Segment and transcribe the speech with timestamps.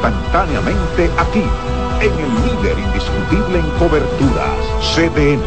[0.00, 1.44] instantáneamente aquí,
[2.00, 4.56] en el líder indiscutible en coberturas,
[4.94, 5.42] CDN.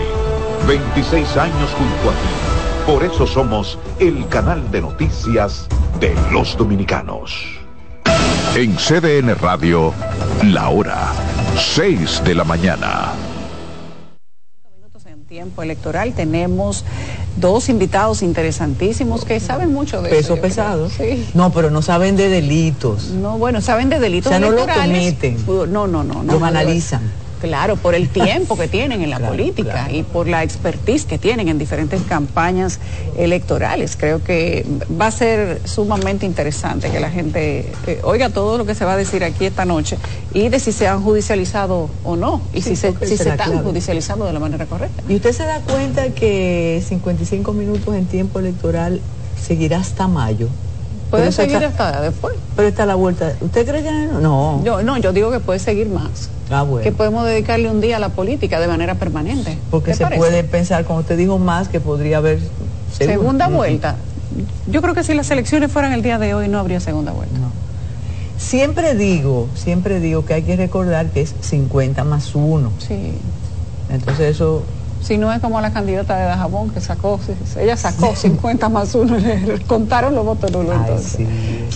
[0.67, 2.85] 26 años junto a ti.
[2.85, 5.67] Por eso somos el canal de noticias
[5.99, 7.59] de los dominicanos.
[8.55, 9.91] En CDN Radio,
[10.43, 11.11] la hora
[11.57, 13.13] 6 de la mañana
[15.33, 16.85] tiempo electoral tenemos
[17.37, 20.91] dos invitados interesantísimos que saben mucho de peso pesado.
[20.91, 21.27] Sí.
[21.33, 23.05] No, pero no saben de delitos.
[23.09, 25.43] No, bueno, saben de delitos o sea, no lo cometen.
[25.47, 26.45] No, no, no, no.
[26.45, 27.01] analizan.
[27.43, 31.49] Claro, por el tiempo que tienen en la política y por la expertise que tienen
[31.49, 32.79] en diferentes campañas
[33.17, 33.97] electorales.
[33.97, 38.75] Creo que va a ser sumamente interesante que la gente eh, oiga todo lo que
[38.75, 39.97] se va a decir aquí esta noche
[40.33, 44.23] y de si se han judicializado o no y si se, si se están judicializando
[44.23, 45.03] de la manera correcta.
[45.09, 49.01] ¿Y usted se da cuenta que 55 minutos en tiempo electoral
[49.45, 50.47] seguirá hasta mayo?
[51.13, 52.33] Puede seguir hasta después.
[52.55, 53.33] Pero está la vuelta.
[53.39, 54.19] ¿Usted cree que no?
[54.19, 54.63] No.
[54.63, 56.29] Yo, no, yo digo que puede seguir más.
[56.49, 56.83] Ah, bueno.
[56.83, 59.55] Que podemos dedicarle un día a la política de manera permanente.
[59.69, 62.39] Porque se puede pensar, como usted dijo más, que podría haber
[62.91, 63.95] segunda, vuelta.
[64.65, 67.37] Yo creo que si las elecciones fueran el día de hoy no habría segunda vuelta.
[67.37, 67.51] No.
[68.39, 72.71] Siempre digo, siempre digo que hay que recordar que es 50 más 1.
[72.79, 73.13] Sí.
[73.91, 74.63] Entonces eso
[75.03, 77.19] si no es como la candidata de Dajabón que sacó,
[77.59, 80.75] ella sacó 50 más uno, le contaron los votos nulos.
[80.75, 81.27] Entonces.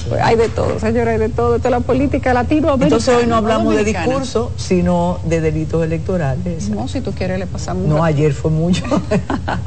[0.07, 1.57] Pues hay de todo, señora, hay de todo.
[1.57, 2.85] Esto es la política latinoamericana.
[2.85, 6.69] Entonces hoy no hablamos de discurso, sino de delitos electorales.
[6.69, 7.85] No, si tú quieres le pasamos.
[7.85, 8.85] No, ayer fue mucho.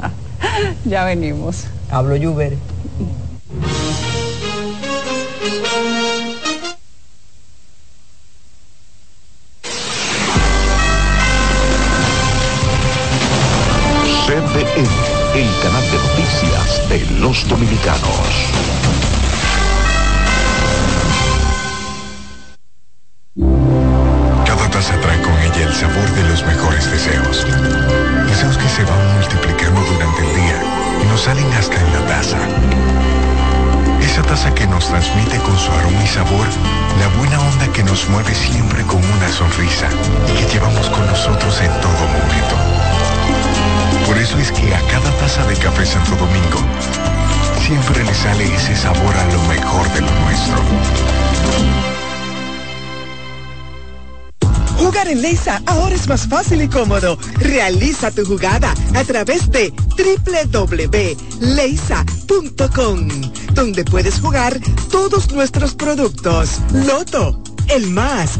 [0.85, 1.65] ya venimos.
[1.89, 2.57] Hablo Lluver.
[25.61, 27.45] El sabor de los mejores deseos.
[28.27, 30.63] Deseos que se van multiplicando durante el día
[31.03, 32.37] y nos salen hasta en la taza.
[34.01, 36.47] Esa taza que nos transmite con su aroma y sabor
[36.99, 39.87] la buena onda que nos mueve siempre con una sonrisa
[40.27, 42.55] y que llevamos con nosotros en todo momento.
[44.07, 46.59] Por eso es que a cada taza de café Santo Domingo
[47.65, 52.00] siempre le sale ese sabor a lo mejor de lo nuestro.
[54.81, 57.15] Jugar en Leisa ahora es más fácil y cómodo.
[57.35, 61.21] Realiza tu jugada a través de www.leisa.com,
[63.53, 64.59] donde puedes jugar
[64.89, 66.57] todos nuestros productos.
[66.73, 68.39] Loto el más,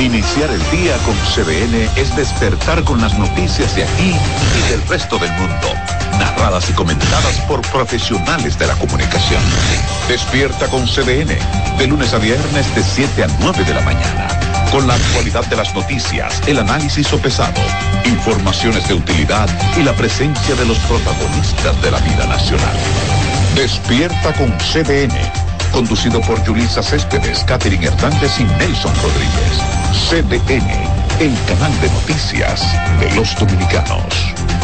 [0.00, 4.12] Iniciar el día con CBN es despertar con las noticias de aquí
[4.58, 5.68] y del resto del mundo,
[6.18, 9.40] narradas y comentadas por profesionales de la comunicación.
[10.08, 11.38] Despierta con CBN,
[11.78, 14.28] de lunes a viernes de 7 a 9 de la mañana,
[14.72, 17.62] con la actualidad de las noticias, el análisis sopesado,
[18.04, 22.76] informaciones de utilidad y la presencia de los protagonistas de la vida nacional.
[23.54, 25.43] Despierta con CBN
[25.74, 29.60] conducido por Julisa Céspedes, Catherine Hernández y Nelson Rodríguez.
[30.08, 30.70] CDN,
[31.20, 32.62] el canal de noticias
[33.00, 34.63] de los dominicanos.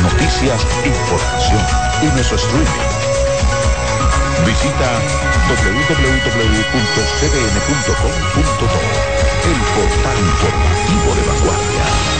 [0.00, 1.60] Noticias, información
[2.02, 3.12] y nuestro streaming
[4.46, 5.00] Visita
[5.48, 6.30] www.cdn.com.do,
[9.44, 12.11] el portal informativo de vanguardia.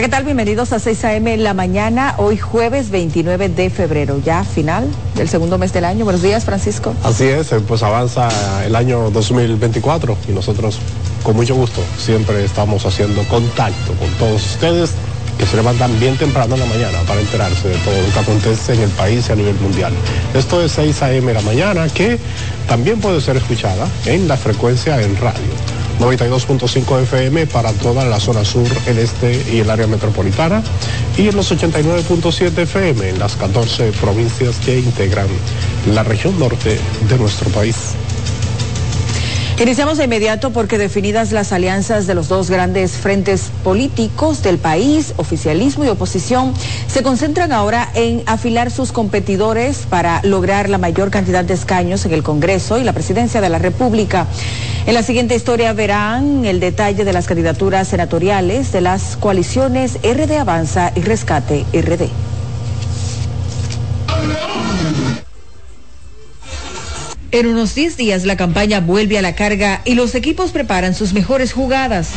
[0.00, 0.24] ¿Qué tal?
[0.24, 1.36] Bienvenidos a 6 a.m.
[1.36, 6.04] la mañana, hoy jueves 29 de febrero, ya final del segundo mes del año.
[6.04, 6.94] Buenos días, Francisco.
[7.02, 8.30] Así es, eh, pues avanza
[8.64, 10.78] el año 2024 y nosotros
[11.22, 14.92] con mucho gusto siempre estamos haciendo contacto con todos ustedes
[15.36, 18.72] que se levantan bien temprano en la mañana para enterarse de todo lo que acontece
[18.72, 19.92] en el país y a nivel mundial.
[20.32, 21.34] Esto es 6 a.m.
[21.34, 22.18] la mañana que
[22.66, 28.44] también puede ser escuchada en la frecuencia en radio 92.5 FM para toda la zona
[28.44, 30.62] sur, el este y el área metropolitana
[31.18, 35.28] y en los 89.7 FM en las 14 provincias que integran
[35.92, 37.94] la región norte de nuestro país.
[39.60, 45.12] Iniciamos de inmediato porque definidas las alianzas de los dos grandes frentes políticos del país,
[45.18, 46.54] oficialismo y oposición,
[46.86, 52.14] se concentran ahora en afilar sus competidores para lograr la mayor cantidad de escaños en
[52.14, 54.26] el Congreso y la presidencia de la República.
[54.86, 60.38] En la siguiente historia verán el detalle de las candidaturas senatoriales de las coaliciones RD
[60.38, 62.29] Avanza y Rescate RD.
[67.32, 71.12] En unos 10 días la campaña vuelve a la carga y los equipos preparan sus
[71.12, 72.10] mejores jugadas.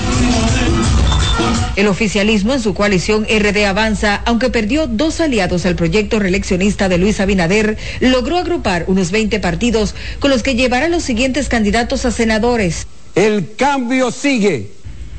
[1.75, 6.98] El oficialismo en su coalición RD Avanza, aunque perdió dos aliados al proyecto reeleccionista de
[6.98, 12.12] Luis Abinader, logró agrupar unos 20 partidos con los que llevará los siguientes candidatos a
[12.12, 12.88] senadores.
[13.13, 14.71] El cambio sigue.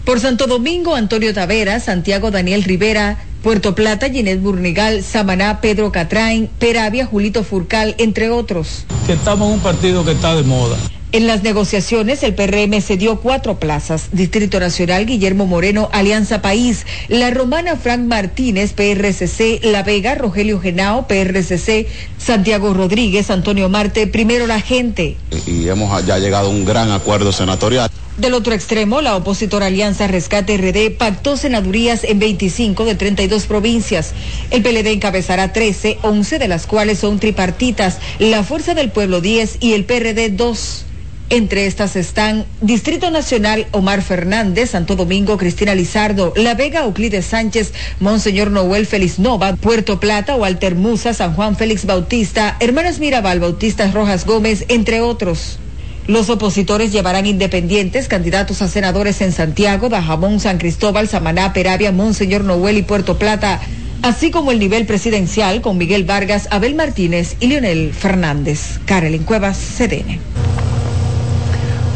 [0.05, 6.49] Por Santo Domingo, Antonio Tavera, Santiago Daniel Rivera, Puerto Plata, Ginés Burnigal, Samaná, Pedro Catrain,
[6.59, 8.87] Peravia, Julito Furcal, entre otros.
[9.07, 10.79] Que estamos en un partido que está de moda.
[11.13, 14.09] En las negociaciones, el PRM cedió cuatro plazas.
[14.13, 16.87] Distrito Nacional, Guillermo Moreno, Alianza País.
[17.09, 19.61] La Romana, Frank Martínez, PRCC.
[19.63, 21.87] La Vega, Rogelio Genao, PRCC.
[22.17, 25.19] Santiago Rodríguez, Antonio Marte, Primero la Gente.
[25.47, 27.91] Y hemos ya llegado a un gran acuerdo senatorial.
[28.17, 34.13] Del otro extremo, la opositora Alianza Rescate RD pactó senadurías en 25 de 32 provincias.
[34.53, 39.57] El PLD encabezará 13, 11 de las cuales son tripartitas, la Fuerza del Pueblo 10
[39.59, 40.85] y el PRD 2.
[41.31, 47.73] Entre estas están Distrito Nacional Omar Fernández, Santo Domingo Cristina Lizardo, La Vega Euclides Sánchez,
[47.99, 53.91] Monseñor Noel Félix Nova, Puerto Plata Walter Musa, San Juan Félix Bautista, Hermanas Mirabal Bautista
[53.91, 55.59] Rojas Gómez, entre otros.
[56.07, 62.45] Los opositores llevarán independientes candidatos a senadores en Santiago, Dajamón, San Cristóbal, Samaná, Peravia, Monseñor
[62.45, 63.61] Noel y Puerto Plata,
[64.03, 68.81] así como el nivel presidencial con Miguel Vargas, Abel Martínez y Leonel Fernández.
[68.85, 70.44] Carolyn Cuevas, CDN.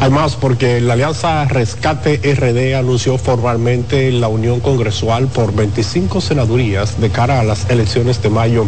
[0.01, 7.01] Hay más porque la Alianza Rescate RD anunció formalmente la unión congresual por 25 senadurías
[7.01, 8.65] de cara a las elecciones de mayo,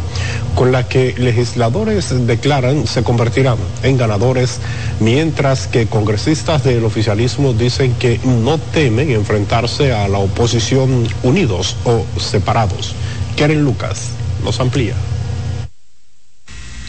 [0.55, 4.59] con la que legisladores declaran se convertirán en ganadores,
[4.99, 12.03] mientras que congresistas del oficialismo dicen que no temen enfrentarse a la oposición unidos o
[12.19, 12.93] separados.
[13.37, 14.09] Karen Lucas
[14.43, 14.95] nos amplía.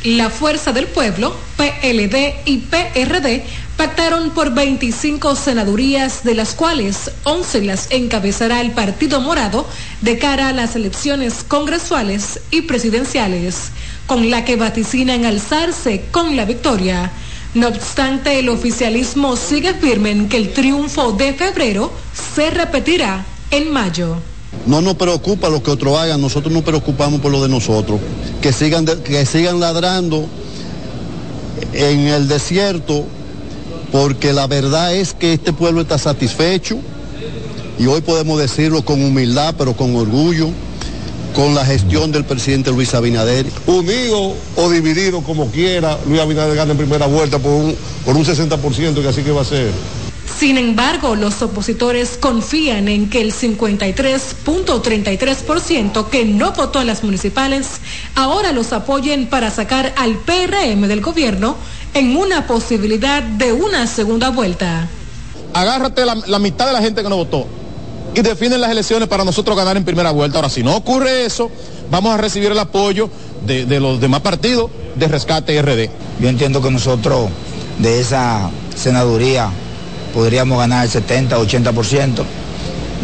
[0.05, 3.45] La Fuerza del Pueblo, PLD y PRD
[3.77, 9.67] pactaron por 25 senadurías, de las cuales 11 las encabezará el Partido Morado
[10.01, 13.71] de cara a las elecciones congresuales y presidenciales,
[14.07, 17.11] con la que vaticinan alzarse con la victoria.
[17.55, 21.93] No obstante, el oficialismo sigue firme en que el triunfo de febrero
[22.35, 24.17] se repetirá en mayo.
[24.67, 28.01] No nos preocupa lo que otros hagan, nosotros nos preocupamos por lo de nosotros.
[28.41, 30.27] Que sigan, que sigan ladrando
[31.73, 33.07] en el desierto
[33.93, 36.79] porque la verdad es que este pueblo está satisfecho
[37.79, 40.49] y hoy podemos decirlo con humildad, pero con orgullo,
[41.35, 43.47] con la gestión del presidente Luis Abinader.
[43.67, 48.25] Unido o dividido como quiera, Luis Abinader gana en primera vuelta por un, por un
[48.25, 49.71] 60%, que así que va a ser.
[50.39, 57.67] Sin embargo, los opositores confían en que el 53.33% que no votó en las municipales
[58.17, 61.57] ahora los apoyen para sacar al PRM del gobierno
[61.95, 64.89] en una posibilidad de una segunda vuelta.
[65.55, 67.47] Agárrate la, mitad de la gente que no votó
[68.15, 70.39] y definen las elecciones para nosotros ganar en primera vuelta.
[70.39, 71.51] Ahora, si no ocurre eso,
[71.91, 73.11] vamos a recibir el apoyo
[73.47, 75.91] de, de los demás partidos de Rescate RD.
[76.21, 77.29] Yo entiendo que nosotros
[77.79, 79.51] de esa senaduría
[80.15, 82.25] podríamos ganar el 70-80%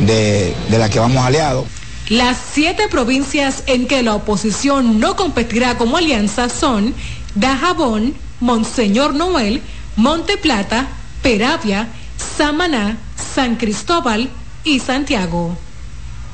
[0.07, 1.67] de, de la que vamos aliados.
[2.09, 6.95] Las siete provincias en que la oposición no competirá como alianza son
[7.35, 9.63] Dajabón, Monseñor Noel,
[9.97, 10.87] Monte Plata,
[11.23, 11.89] Peravia,
[12.37, 14.31] Samaná, San Cristóbal
[14.65, 15.57] y Santiago.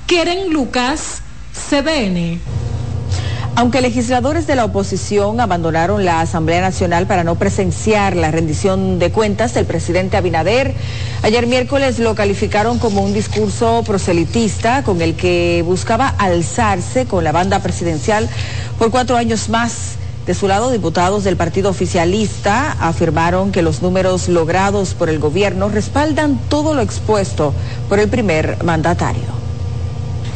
[0.06, 2.40] Quieren Lucas, CDN.
[3.56, 9.12] Aunque legisladores de la oposición abandonaron la Asamblea Nacional para no presenciar la rendición de
[9.12, 10.74] cuentas del presidente Abinader,
[11.22, 17.30] ayer miércoles lo calificaron como un discurso proselitista con el que buscaba alzarse con la
[17.30, 18.28] banda presidencial
[18.76, 19.98] por cuatro años más.
[20.26, 25.68] De su lado, diputados del partido oficialista afirmaron que los números logrados por el gobierno
[25.68, 27.54] respaldan todo lo expuesto
[27.90, 29.44] por el primer mandatario.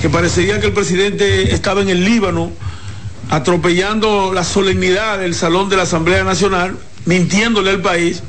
[0.03, 2.51] Que parecería que el presidente estaba en el Líbano
[3.31, 6.77] atropellando la solemnidad del Salón de la Asamblea Nacional,
[7.07, 8.23] mintiéndole al país.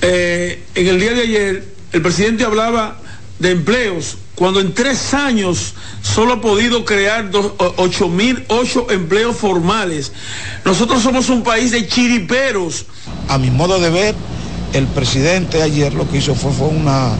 [0.00, 2.98] Eh, en el día de ayer, el presidente hablaba
[3.38, 10.12] de empleos, cuando en tres años solo ha podido crear 8.008 empleos formales.
[10.64, 12.86] Nosotros somos un país de chiriperos.
[13.28, 14.14] A mi modo de ver,
[14.72, 17.12] el presidente ayer lo que hizo fue, fue una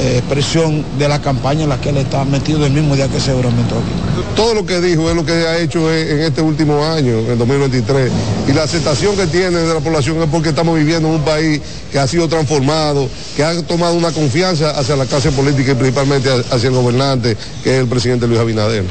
[0.00, 3.20] eh, expresión de la campaña en la que él está metido el mismo día que
[3.20, 4.24] se juramentó aquí.
[4.34, 8.10] Todo lo que dijo es lo que ha hecho en este último año, en 2023.
[8.48, 11.60] Y la aceptación que tiene de la población es porque estamos viviendo en un país
[11.92, 16.30] que ha sido transformado, que ha tomado una confianza hacia la clase política y principalmente
[16.50, 18.84] hacia el gobernante, que es el presidente Luis Abinader.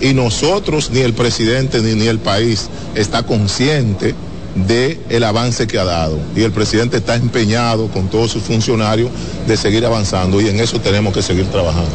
[0.00, 4.14] Y nosotros, ni el presidente ni, ni el país, está consciente
[4.66, 6.18] de el avance que ha dado.
[6.34, 9.10] Y el presidente está empeñado con todos sus funcionarios
[9.46, 11.90] de seguir avanzando y en eso tenemos que seguir trabajando.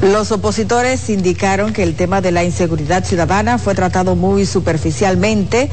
[0.00, 5.68] Los opositores indicaron que el tema de la inseguridad ciudadana fue tratado muy superficialmente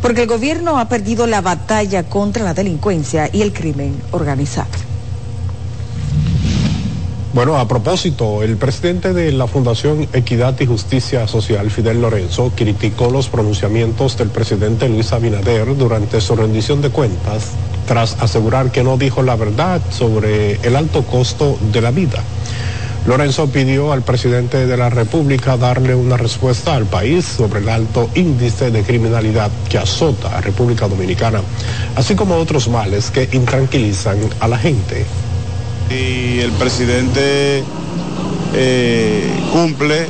[0.00, 4.85] porque el gobierno ha perdido la batalla contra la delincuencia y el crimen organizado.
[7.36, 13.10] Bueno, a propósito, el presidente de la Fundación Equidad y Justicia Social, Fidel Lorenzo, criticó
[13.10, 17.50] los pronunciamientos del presidente Luis Abinader durante su rendición de cuentas,
[17.86, 22.22] tras asegurar que no dijo la verdad sobre el alto costo de la vida.
[23.06, 28.08] Lorenzo pidió al presidente de la República darle una respuesta al país sobre el alto
[28.14, 31.42] índice de criminalidad que azota a República Dominicana,
[31.96, 35.04] así como otros males que intranquilizan a la gente
[35.90, 37.62] y el presidente
[38.54, 40.08] eh, cumple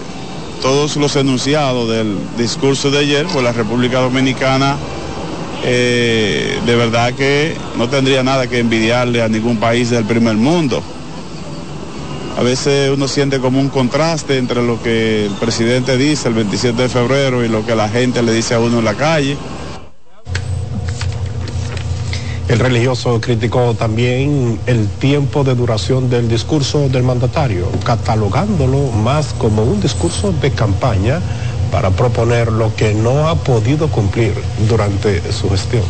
[0.62, 4.76] todos los enunciados del discurso de ayer, pues la República Dominicana
[5.64, 10.82] eh, de verdad que no tendría nada que envidiarle a ningún país del primer mundo.
[12.38, 16.82] A veces uno siente como un contraste entre lo que el presidente dice el 27
[16.82, 19.36] de febrero y lo que la gente le dice a uno en la calle.
[22.48, 29.64] El religioso criticó también el tiempo de duración del discurso del mandatario, catalogándolo más como
[29.64, 31.20] un discurso de campaña
[31.72, 34.32] para proponer lo que no ha podido cumplir
[34.68, 35.82] durante su gestión.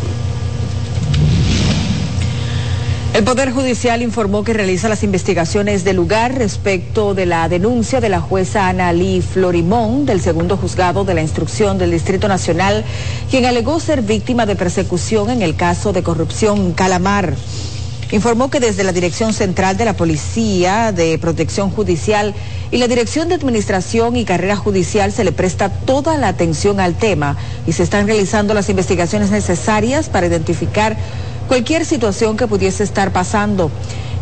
[3.16, 8.10] El Poder Judicial informó que realiza las investigaciones del lugar respecto de la denuncia de
[8.10, 12.84] la jueza Ana Lee Florimón del segundo juzgado de la instrucción del Distrito Nacional,
[13.30, 17.32] quien alegó ser víctima de persecución en el caso de corrupción Calamar.
[18.12, 22.34] Informó que desde la Dirección Central de la Policía de Protección Judicial
[22.70, 26.94] y la Dirección de Administración y Carrera Judicial se le presta toda la atención al
[26.94, 30.98] tema y se están realizando las investigaciones necesarias para identificar
[31.46, 33.70] cualquier situación que pudiese estar pasando.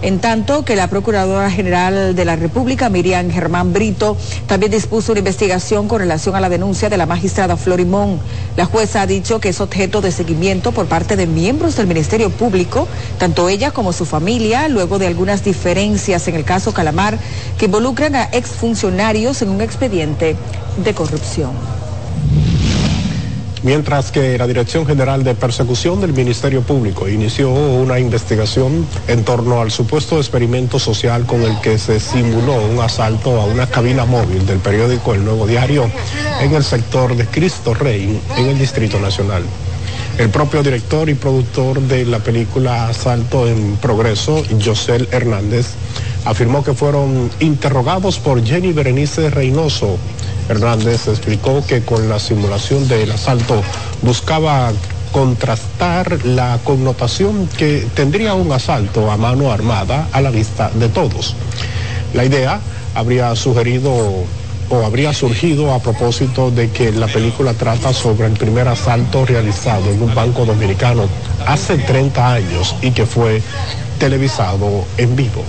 [0.03, 5.21] En tanto que la Procuradora General de la República, Miriam Germán Brito, también dispuso una
[5.21, 8.21] investigación con relación a la denuncia de la magistrada Florimón.
[8.55, 12.29] La jueza ha dicho que es objeto de seguimiento por parte de miembros del Ministerio
[12.29, 12.87] Público,
[13.19, 17.19] tanto ella como su familia, luego de algunas diferencias en el caso Calamar
[17.57, 20.37] que involucran a exfuncionarios en un expediente
[20.85, 21.84] de corrupción
[23.65, 29.61] mientras que la Dirección General de Persecución del Ministerio Público inició una investigación en torno
[29.61, 34.47] al supuesto experimento social con el que se simuló un asalto a una cabina móvil
[34.47, 35.91] del periódico El Nuevo Diario
[36.41, 39.43] en el sector de Cristo Rey, en el Distrito Nacional.
[40.19, 45.71] El propio director y productor de la película Asalto en Progreso, José Hernández,
[46.25, 49.99] afirmó que fueron interrogados por Jenny Berenice Reynoso,
[50.49, 53.63] Hernández explicó que con la simulación del asalto
[54.03, 54.73] buscaba
[55.13, 61.37] contrastar la connotación que tendría un asalto a mano armada a la vista de todos.
[62.15, 62.61] La idea
[62.95, 63.93] habría sugerido
[64.71, 69.91] o habría surgido a propósito de que la película trata sobre el primer asalto realizado
[69.91, 71.09] en un banco dominicano
[71.47, 73.43] hace 30 años y que fue
[73.99, 75.45] televisado en vivo.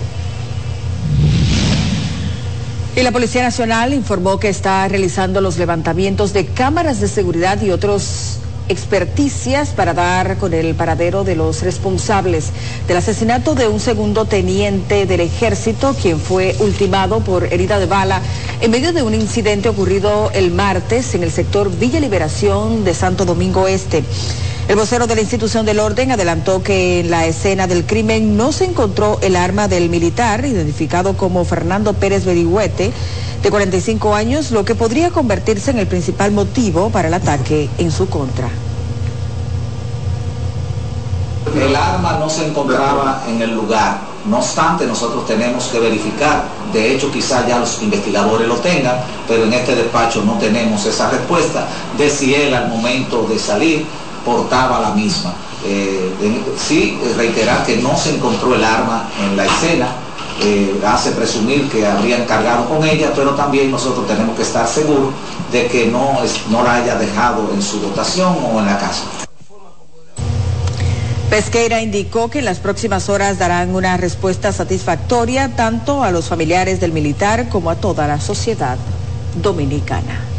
[2.95, 7.71] Y la Policía Nacional informó que está realizando los levantamientos de cámaras de seguridad y
[7.71, 8.37] otros
[8.69, 12.51] experticias para dar con el paradero de los responsables
[12.87, 18.21] del asesinato de un segundo teniente del ejército, quien fue ultimado por herida de bala
[18.61, 23.25] en medio de un incidente ocurrido el martes en el sector Villa Liberación de Santo
[23.25, 24.05] Domingo Este.
[24.67, 28.51] El vocero de la institución del orden adelantó que en la escena del crimen no
[28.51, 32.91] se encontró el arma del militar, identificado como Fernando Pérez Berigüete,
[33.43, 37.91] de 45 años, lo que podría convertirse en el principal motivo para el ataque en
[37.91, 38.49] su contra.
[41.55, 46.95] El arma no se encontraba en el lugar, no obstante nosotros tenemos que verificar, de
[46.95, 48.95] hecho quizás ya los investigadores lo tengan,
[49.27, 51.67] pero en este despacho no tenemos esa respuesta
[51.99, 53.85] de si él al momento de salir
[54.25, 55.33] portaba la misma.
[55.63, 56.11] Eh,
[56.57, 59.87] sí, reiterar que no se encontró el arma en la escena,
[60.41, 65.13] eh, hace presumir que habrían cargado con ella, pero también nosotros tenemos que estar seguros
[65.51, 69.03] de que no, no la haya dejado en su dotación o en la casa.
[71.29, 76.79] Pesqueira indicó que en las próximas horas darán una respuesta satisfactoria tanto a los familiares
[76.79, 78.77] del militar como a toda la sociedad
[79.41, 80.34] dominicana.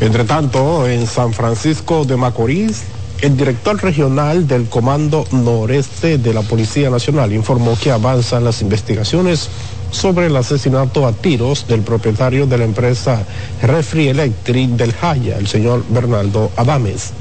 [0.00, 2.82] Entre tanto, en San Francisco de Macorís,
[3.22, 9.48] el director regional del Comando Noreste de la Policía Nacional informó que avanzan las investigaciones
[9.90, 13.24] sobre el asesinato a tiros del propietario de la empresa
[13.62, 17.12] Refri Electric del Jaya, el señor Bernardo Adames.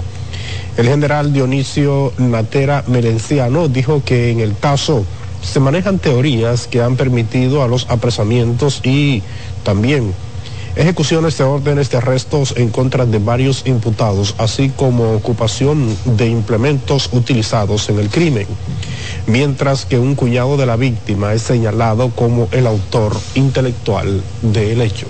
[0.75, 5.05] El general Dionisio Natera Melenciano dijo que en el caso
[5.41, 9.23] se manejan teorías que han permitido a los apresamientos y
[9.63, 10.13] también
[10.75, 17.09] ejecuciones de órdenes de arrestos en contra de varios imputados, así como ocupación de implementos
[17.11, 18.47] utilizados en el crimen,
[19.27, 25.07] mientras que un cuñado de la víctima es señalado como el autor intelectual del hecho.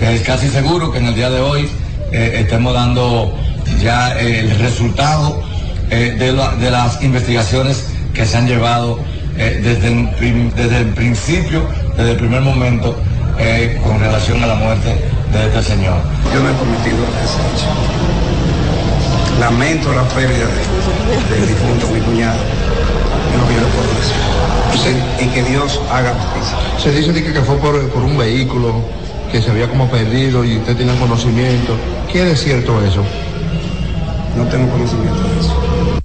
[0.00, 1.68] Es casi seguro que en el día de hoy
[2.10, 3.32] eh, estemos dando
[3.80, 5.40] ya el resultado
[5.90, 8.98] eh, de, las investigaciones que se han llevado
[9.36, 12.96] eh, desde, desde el principio, desde el primer momento
[13.38, 14.88] eh, con relación a la muerte
[15.32, 15.96] de este señor.
[16.32, 17.66] Yo no he cometido ese hecho.
[19.40, 20.46] Lamento la pérdida
[21.30, 22.38] del difunto, mi cuñado.
[23.36, 24.14] No quiero por eso.
[25.20, 26.56] Y que Dios haga justicia.
[26.82, 28.82] Se dice que, que fue por, por un vehículo
[29.30, 31.76] que se había como perdido y usted tiene conocimiento.
[32.10, 33.02] ¿Qué es cierto eso?
[34.36, 36.02] No tengo conocimiento de eso.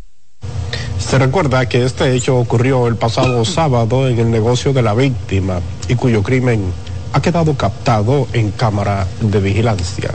[1.00, 5.62] Se recuerda que este hecho ocurrió el pasado sábado en el negocio de la víctima
[5.88, 6.62] y cuyo crimen
[7.18, 10.12] ha quedado captado en cámara de vigilancia.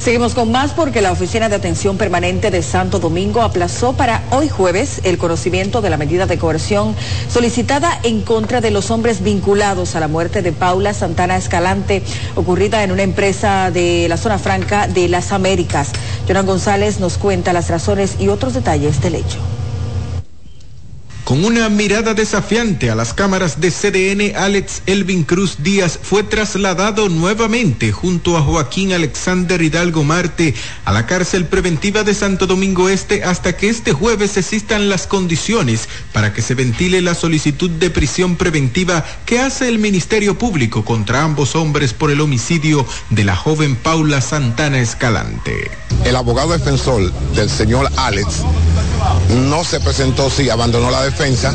[0.00, 4.48] Seguimos con más porque la Oficina de Atención Permanente de Santo Domingo aplazó para hoy
[4.48, 6.96] jueves el conocimiento de la medida de coerción
[7.28, 12.02] solicitada en contra de los hombres vinculados a la muerte de Paula Santana Escalante,
[12.34, 15.90] ocurrida en una empresa de la zona franca de las Américas.
[16.26, 19.38] Jonan González nos cuenta las razones y otros detalles del hecho.
[21.32, 27.08] Con una mirada desafiante a las cámaras de CDN, Alex Elvin Cruz Díaz fue trasladado
[27.08, 33.24] nuevamente junto a Joaquín Alexander Hidalgo Marte a la cárcel preventiva de Santo Domingo Este
[33.24, 38.36] hasta que este jueves existan las condiciones para que se ventile la solicitud de prisión
[38.36, 43.76] preventiva que hace el Ministerio Público contra ambos hombres por el homicidio de la joven
[43.76, 45.70] Paula Santana Escalante.
[46.04, 48.42] El abogado defensor del señor Alex
[49.48, 51.54] no se presentó, sí, abandonó la defensa.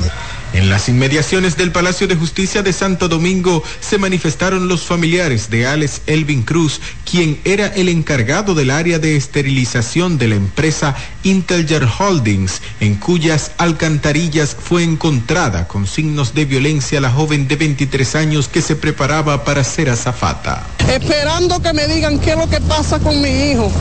[0.54, 5.68] En las inmediaciones del Palacio de Justicia de Santo Domingo se manifestaron los familiares de
[5.68, 11.88] Alex Elvin Cruz, quien era el encargado del área de esterilización de la empresa Intelger
[12.00, 18.48] Holdings, en cuyas alcantarillas fue encontrada con signos de violencia la joven de 23 años
[18.48, 20.66] que se preparaba para ser azafata.
[20.90, 23.72] Esperando que me digan qué es lo que pasa con mi hijo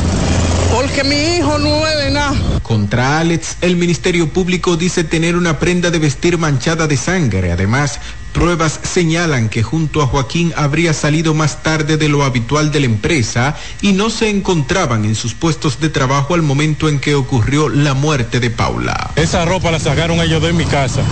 [0.73, 2.37] porque mi hijo no es de nada.
[2.63, 7.53] Contra Alex, el Ministerio Público dice tener una prenda de vestir manchada de sangre.
[7.53, 8.01] Además,
[8.33, 12.87] pruebas señalan que junto a Joaquín habría salido más tarde de lo habitual de la
[12.87, 17.69] empresa y no se encontraban en sus puestos de trabajo al momento en que ocurrió
[17.69, 19.13] la muerte de Paula.
[19.17, 21.03] Esa ropa la sacaron ellos de mi casa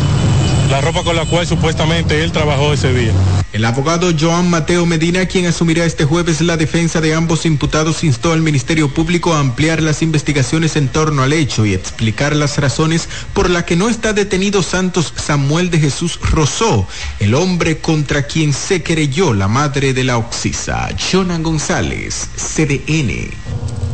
[0.74, 3.12] la ropa con la cual supuestamente él trabajó ese día.
[3.52, 8.32] El abogado Joan Mateo Medina, quien asumirá este jueves la defensa de ambos imputados, instó
[8.32, 13.08] al Ministerio Público a ampliar las investigaciones en torno al hecho y explicar las razones
[13.34, 16.88] por las que no está detenido Santos Samuel de Jesús Rosó,
[17.20, 23.93] el hombre contra quien se querelló la madre de la Oxisa, Jonan González, CDN.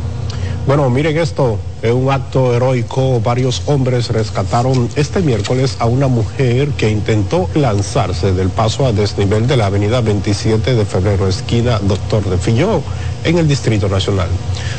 [0.67, 3.19] Bueno, miren esto, es un acto heroico.
[3.19, 9.47] Varios hombres rescataron este miércoles a una mujer que intentó lanzarse del paso a desnivel
[9.47, 12.81] de la avenida 27 de febrero, esquina Doctor de Filló,
[13.23, 14.27] en el Distrito Nacional.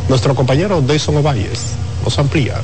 [0.09, 1.73] Nuestro compañero Dayson Ovalles
[2.05, 2.61] nos amplía.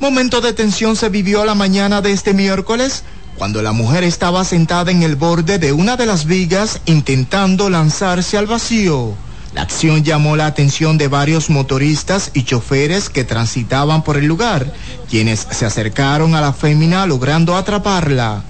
[0.00, 3.04] Momento de tensión se vivió la mañana de este miércoles
[3.38, 8.36] cuando la mujer estaba sentada en el borde de una de las vigas intentando lanzarse
[8.36, 9.14] al vacío.
[9.54, 14.72] La acción llamó la atención de varios motoristas y choferes que transitaban por el lugar,
[15.08, 18.42] quienes se acercaron a la fémina logrando atraparla.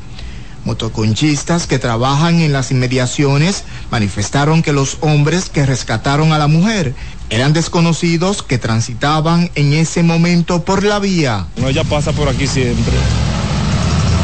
[0.65, 6.95] Motoconchistas que trabajan en las inmediaciones manifestaron que los hombres que rescataron a la mujer
[7.29, 11.49] eran desconocidos que transitaban en ese momento por la vía.
[11.57, 12.95] Ella pasa por aquí siempre.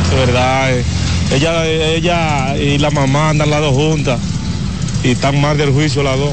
[0.08, 0.84] De verdad, eh,
[1.30, 4.18] ella, ella y la mamá andan las dos juntas
[5.04, 6.32] y están mal del juicio las dos.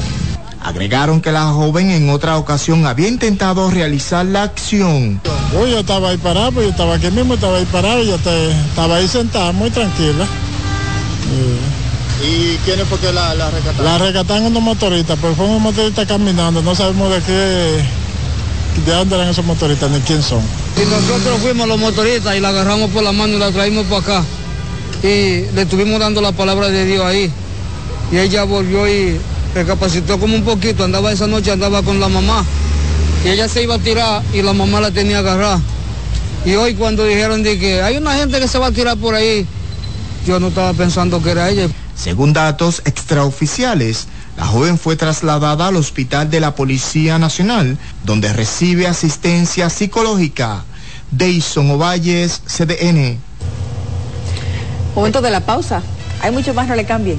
[0.62, 5.20] Agregaron que la joven en otra ocasión había intentado realizar la acción.
[5.58, 8.18] Uy, yo estaba ahí parado, pues yo estaba aquí mismo, estaba ahí parado y yo
[8.18, 10.26] te, estaba ahí sentada muy tranquila.
[12.24, 13.84] ¿Y quiénes fue que la, la rescataron?
[13.84, 17.84] La rescataron unos motoristas, pero fue un motorista caminando, no sabemos de qué,
[18.84, 20.42] de dónde eran esos motoristas ni quién son.
[20.76, 24.00] Y nosotros fuimos los motoristas y la agarramos por la mano y la traímos para
[24.00, 24.24] acá.
[25.02, 27.30] Y le estuvimos dando la palabra de Dios ahí.
[28.10, 29.20] Y ella volvió y
[29.54, 32.44] recapacitó como un poquito, andaba esa noche, andaba con la mamá.
[33.24, 35.60] Y ella se iba a tirar y la mamá la tenía agarrada.
[36.44, 39.14] Y hoy cuando dijeron de que hay una gente que se va a tirar por
[39.14, 39.46] ahí,
[40.26, 41.68] yo no estaba pensando que era ella.
[41.96, 44.06] Según datos extraoficiales,
[44.36, 50.64] la joven fue trasladada al hospital de la Policía Nacional, donde recibe asistencia psicológica.
[51.10, 53.18] Deison Ovalles, CDN.
[54.94, 55.82] Momento de la pausa.
[56.20, 57.18] Hay mucho más, no le cambien.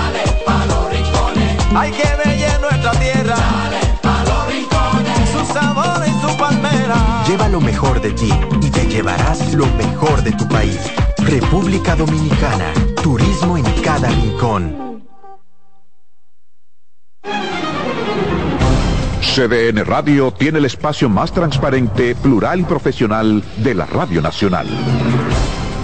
[1.75, 3.35] hay que ver nuestra tierra.
[3.35, 7.23] Dale pa los rincones, su sabor y su palmera.
[7.27, 8.31] Lleva lo mejor de ti
[8.61, 10.79] y te llevarás lo mejor de tu país.
[11.17, 14.91] República Dominicana, turismo en cada rincón.
[19.21, 24.67] CDN Radio tiene el espacio más transparente, plural y profesional de la Radio Nacional.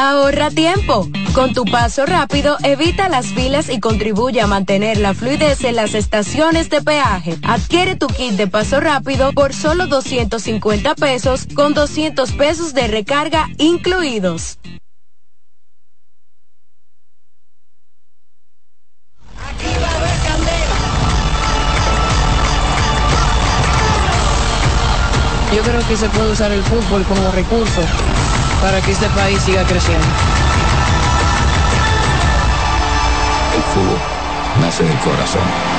[0.00, 1.08] Ahorra tiempo.
[1.34, 5.94] Con tu paso rápido, evita las filas y contribuye a mantener la fluidez en las
[5.94, 7.36] estaciones de peaje.
[7.42, 13.48] Adquiere tu kit de paso rápido por solo 250 pesos con 200 pesos de recarga
[13.58, 14.60] incluidos.
[25.56, 27.80] Yo creo que se puede usar el fútbol como recurso
[28.60, 30.06] para que este país siga creciendo.
[33.54, 33.98] El fútbol
[34.60, 35.77] nace del corazón.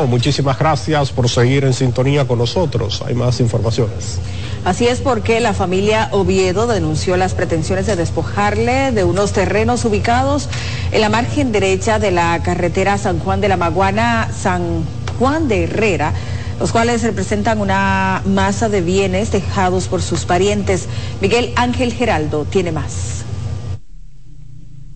[0.00, 3.02] No, muchísimas gracias por seguir en sintonía con nosotros.
[3.06, 4.18] Hay más informaciones.
[4.64, 10.48] Así es porque la familia Oviedo denunció las pretensiones de despojarle de unos terrenos ubicados
[10.90, 14.84] en la margen derecha de la carretera San Juan de la Maguana, San
[15.18, 16.14] Juan de Herrera,
[16.58, 20.86] los cuales representan una masa de bienes dejados por sus parientes.
[21.20, 23.22] Miguel Ángel Geraldo tiene más.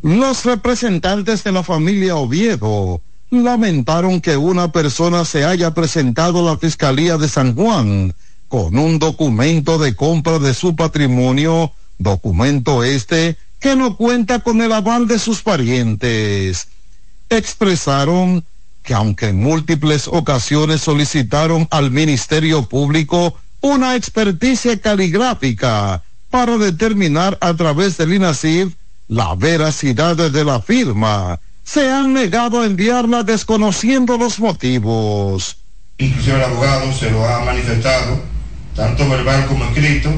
[0.00, 6.58] Los representantes de la familia Oviedo lamentaron que una persona se haya presentado a la
[6.58, 8.14] Fiscalía de San Juan
[8.48, 14.72] con un documento de compra de su patrimonio, documento este que no cuenta con el
[14.72, 16.68] aval de sus parientes.
[17.30, 18.44] Expresaron
[18.82, 27.54] que aunque en múltiples ocasiones solicitaron al Ministerio Público una experticia caligráfica para determinar a
[27.54, 28.74] través del INASIF
[29.08, 35.56] la veracidad de la firma, se han negado a enviarla desconociendo los motivos.
[35.98, 38.20] Inclusive el abogado se lo ha manifestado,
[38.76, 40.10] tanto verbal como escrito,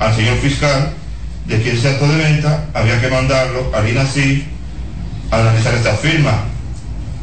[0.00, 0.92] al señor fiscal,
[1.46, 4.44] de que ese acto de venta había que mandarlo al INACI
[5.30, 6.44] a analizar esta firma,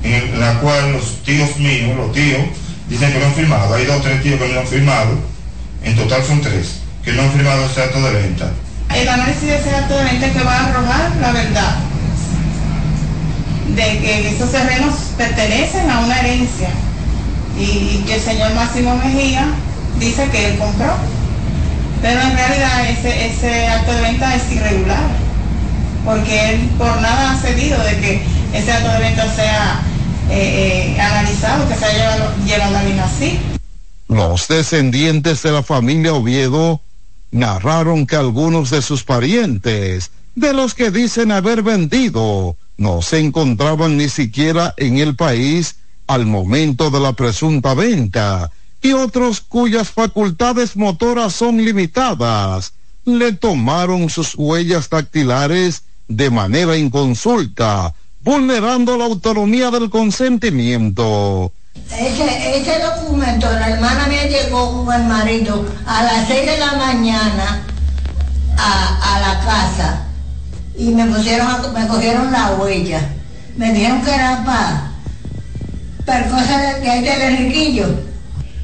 [0.04, 2.42] en la cual los tíos míos, los tíos,
[2.88, 3.76] dicen que no han firmado.
[3.76, 5.18] Hay dos o tres tíos que no han firmado,
[5.84, 8.52] en total son tres, que no han firmado ese acto de venta.
[8.96, 11.93] El análisis de ese acto de venta que va a arrojar la verdad
[13.68, 16.70] de que esos terrenos pertenecen a una herencia
[17.58, 19.46] y que el señor Máximo Mejía
[20.00, 20.94] dice que él compró.
[22.02, 25.04] Pero en realidad ese, ese acto de venta es irregular,
[26.04, 28.22] porque él por nada ha cedido de que
[28.54, 29.82] ese acto de venta sea
[30.30, 33.40] eh, eh, analizado, que sea llevado, llevado a así.
[34.10, 36.82] Los descendientes de la familia Oviedo
[37.32, 43.98] narraron que algunos de sus parientes, de los que dicen haber vendido, no se encontraban
[43.98, 45.76] ni siquiera en el país
[46.08, 52.74] al momento de la presunta venta y otros cuyas facultades motoras son limitadas
[53.06, 61.52] le tomaron sus huellas dactilares de manera inconsulta, vulnerando la autonomía del consentimiento.
[61.92, 67.64] Ese, documento, la hermana mía llegó con el marido a las 6 de la mañana
[68.58, 70.13] a la casa
[70.78, 73.14] y me pusieron me cogieron la huella.
[73.58, 74.92] Me dijeron que era para,
[76.06, 77.88] para cosas de, de, de Enriquillo.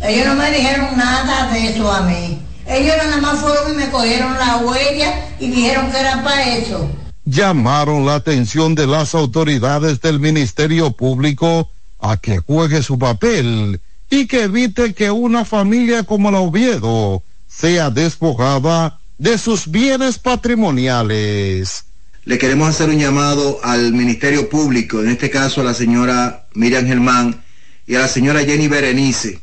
[0.02, 2.42] Ellos no me dijeron nada de eso a mí.
[2.66, 6.90] Ellos nada más fueron y me cogieron la huella y dijeron que era para eso.
[7.26, 11.70] Llamaron la atención de las autoridades del Ministerio Público
[12.00, 17.90] a que juegue su papel y que evite que una familia como la Oviedo sea
[17.90, 21.86] despojada de sus bienes patrimoniales
[22.30, 26.86] le queremos hacer un llamado al Ministerio Público, en este caso a la señora Miriam
[26.86, 27.44] Germán
[27.88, 29.42] y a la señora Jenny Berenice,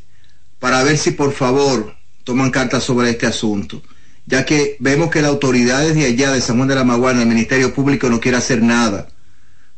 [0.57, 3.83] para ver si por favor toman cartas sobre este asunto,
[4.25, 7.27] ya que vemos que las autoridades de allá de San Juan de la Maguana, el
[7.27, 9.09] Ministerio Público no quiere hacer nada.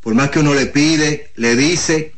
[0.01, 2.13] Por más que uno le pide, le dice,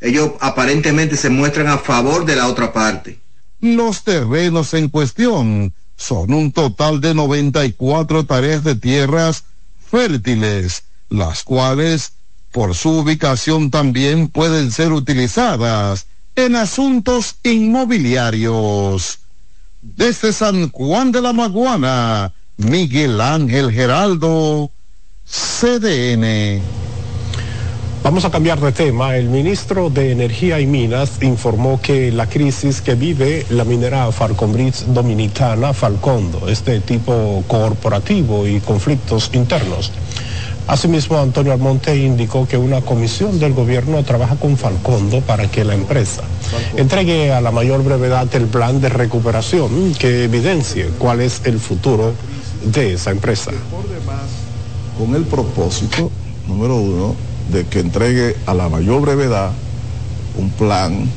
[0.00, 3.20] ellos aparentemente se muestran a favor de la otra parte.
[3.60, 9.44] Los terrenos en cuestión son un total de 94 tareas de tierras
[9.92, 12.12] fértiles, las cuales
[12.50, 19.18] por su ubicación también pueden ser utilizadas en asuntos inmobiliarios.
[19.82, 24.70] Desde San Juan de la Maguana, Miguel Ángel Geraldo,
[25.26, 26.62] CDN.
[28.02, 29.16] Vamos a cambiar de tema.
[29.16, 34.86] El ministro de Energía y Minas informó que la crisis que vive la minera Falconbridge
[34.86, 39.92] dominicana Falcondo es de tipo corporativo y conflictos internos.
[40.66, 45.74] Asimismo, Antonio Almonte indicó que una comisión del gobierno trabaja con Falcondo para que la
[45.74, 46.22] empresa
[46.76, 52.14] entregue a la mayor brevedad el plan de recuperación que evidencie cuál es el futuro
[52.64, 53.52] de esa empresa.
[54.98, 56.10] Con el propósito,
[56.48, 59.52] número uno, de que entregue a la mayor brevedad
[60.36, 61.08] un plan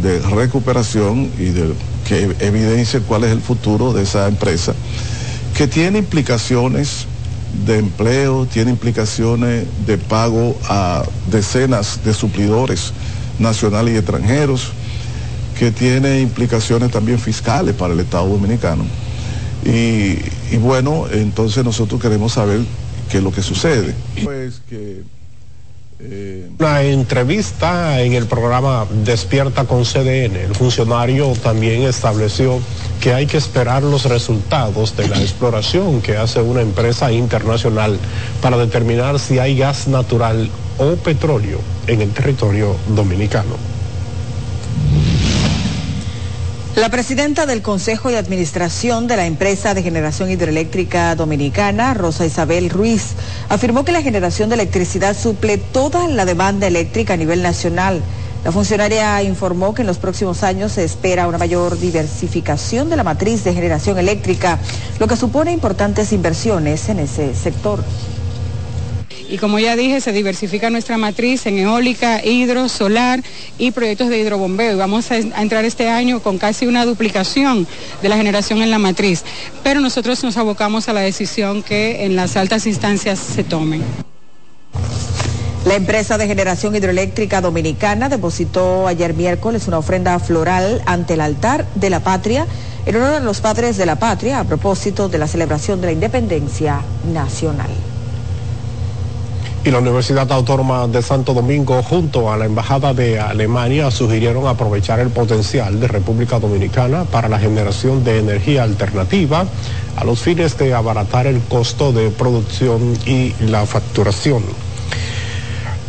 [0.00, 1.74] de recuperación y de
[2.08, 4.74] que evidencie cuál es el futuro de esa empresa,
[5.56, 7.06] que tiene implicaciones
[7.66, 12.92] de empleo, tiene implicaciones de pago a decenas de suplidores
[13.38, 14.72] nacionales y extranjeros,
[15.58, 18.84] que tiene implicaciones también fiscales para el Estado Dominicano.
[19.64, 20.16] Y,
[20.56, 22.60] bueno, entonces nosotros queremos saber
[23.10, 23.94] qué es lo que sucede.
[24.24, 25.02] Pues que
[26.58, 32.60] una entrevista en el programa Despierta con CDN, el funcionario también estableció
[33.00, 37.98] que hay que esperar los resultados de la exploración que hace una empresa internacional
[38.40, 43.81] para determinar si hay gas natural o petróleo en el territorio dominicano.
[46.74, 52.70] La presidenta del Consejo de Administración de la empresa de generación hidroeléctrica dominicana, Rosa Isabel
[52.70, 53.12] Ruiz,
[53.50, 58.00] afirmó que la generación de electricidad suple toda la demanda eléctrica a nivel nacional.
[58.42, 63.04] La funcionaria informó que en los próximos años se espera una mayor diversificación de la
[63.04, 64.58] matriz de generación eléctrica,
[64.98, 67.84] lo que supone importantes inversiones en ese sector.
[69.32, 73.22] Y como ya dije, se diversifica nuestra matriz en eólica, hidro, solar
[73.56, 74.72] y proyectos de hidrobombeo.
[74.72, 77.66] Y vamos a, entrar este año con casi una duplicación
[78.02, 79.24] de la generación en la matriz.
[79.62, 83.82] Pero nosotros nos abocamos a la decisión que en las altas instancias se tomen.
[85.64, 91.66] La empresa de generación hidroeléctrica dominicana depositó ayer miércoles una ofrenda floral ante el altar
[91.74, 92.46] de la patria
[92.84, 95.92] en honor a los padres de la patria a propósito de la celebración de la
[95.92, 96.82] independencia
[97.14, 97.70] nacional
[99.64, 104.98] y la Universidad Autónoma de Santo Domingo junto a la Embajada de Alemania sugirieron aprovechar
[104.98, 109.46] el potencial de República Dominicana para la generación de energía alternativa
[109.96, 114.42] a los fines de abaratar el costo de producción y la facturación.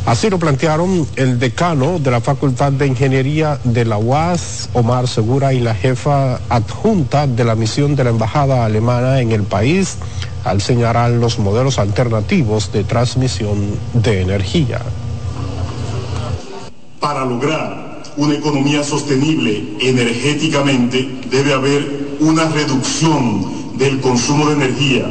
[0.05, 5.53] Así lo plantearon el decano de la Facultad de Ingeniería de la UAS, Omar Segura,
[5.53, 9.95] y la jefa adjunta de la misión de la Embajada Alemana en el país,
[10.43, 14.81] al señalar los modelos alternativos de transmisión de energía.
[16.99, 25.05] Para lograr una economía sostenible energéticamente debe haber una reducción del consumo de energía.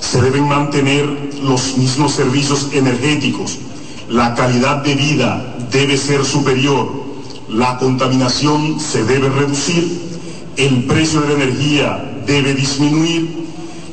[0.00, 1.04] Se deben mantener
[1.42, 3.58] los mismos servicios energéticos.
[4.08, 7.06] La calidad de vida debe ser superior.
[7.48, 10.06] La contaminación se debe reducir.
[10.56, 13.46] El precio de la energía debe disminuir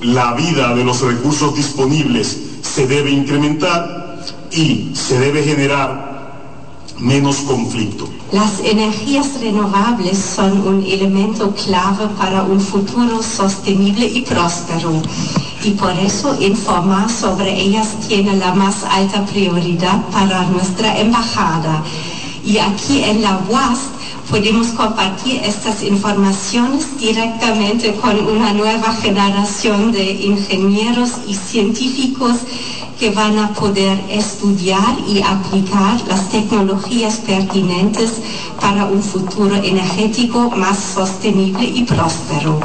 [0.04, 4.20] la vida de los recursos disponibles se debe incrementar
[4.52, 6.13] y se debe generar
[7.00, 8.08] menos conflicto.
[8.32, 15.02] Las energías renovables son un elemento clave para un futuro sostenible y próspero
[15.64, 21.84] y por eso informar sobre ellas tiene la más alta prioridad para nuestra embajada.
[22.46, 23.80] Y aquí en la UAS
[24.30, 32.38] podemos compartir estas informaciones directamente con una nueva generación de ingenieros y científicos
[33.04, 38.22] que van a poder estudiar y aplicar las tecnologías pertinentes
[38.62, 42.62] para un futuro energético más sostenible y próspero.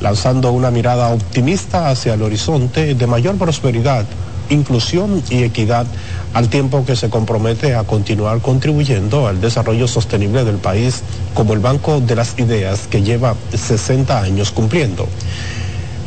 [0.00, 4.04] lanzando una mirada optimista hacia el horizonte de mayor prosperidad,
[4.48, 5.86] inclusión y equidad
[6.32, 11.02] al tiempo que se compromete a continuar contribuyendo al desarrollo sostenible del país
[11.34, 15.08] como el Banco de las Ideas que lleva 60 años cumpliendo.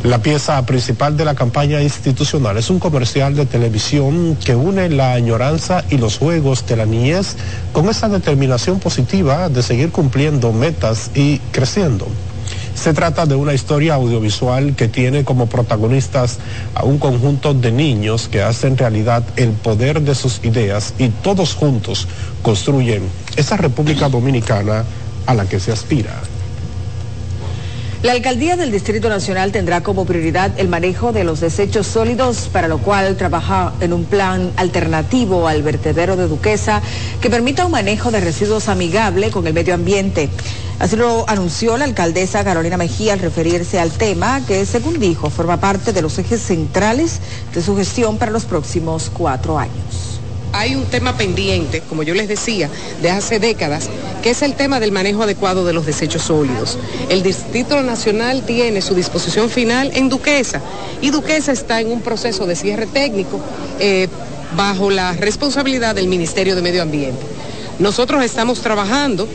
[0.04, 5.14] La pieza principal de la campaña institucional es un comercial de televisión que une la
[5.14, 7.36] añoranza y los juegos de la niñez
[7.74, 12.08] con esa determinación positiva de seguir cumpliendo metas y creciendo.
[12.78, 16.38] Se trata de una historia audiovisual que tiene como protagonistas
[16.76, 21.56] a un conjunto de niños que hacen realidad el poder de sus ideas y todos
[21.56, 22.08] juntos
[22.44, 23.02] construyen
[23.36, 24.86] esa República Dominicana
[25.26, 26.22] a la que se aspira.
[28.04, 32.68] La alcaldía del Distrito Nacional tendrá como prioridad el manejo de los desechos sólidos, para
[32.68, 36.84] lo cual trabaja en un plan alternativo al vertedero de Duquesa
[37.22, 40.30] que permita un manejo de residuos amigable con el medio ambiente.
[40.78, 45.60] Así lo anunció la alcaldesa Carolina Mejía al referirse al tema que, según dijo, forma
[45.60, 47.20] parte de los ejes centrales
[47.56, 50.18] de su gestión para los próximos cuatro años
[50.54, 52.70] hay un tema pendiente, como yo les decía,
[53.02, 53.90] de hace décadas,
[54.30, 56.78] es el tema del manejo adecuado de los desechos sólidos.
[57.10, 60.62] El Distrito Nacional tiene su disposición final en Duquesa
[61.02, 63.40] y Duquesa está en un proceso de cierre técnico
[63.80, 64.08] eh,
[64.56, 67.22] bajo la responsabilidad del Ministerio de Medio Ambiente.
[67.80, 69.28] Nosotros estamos trabajando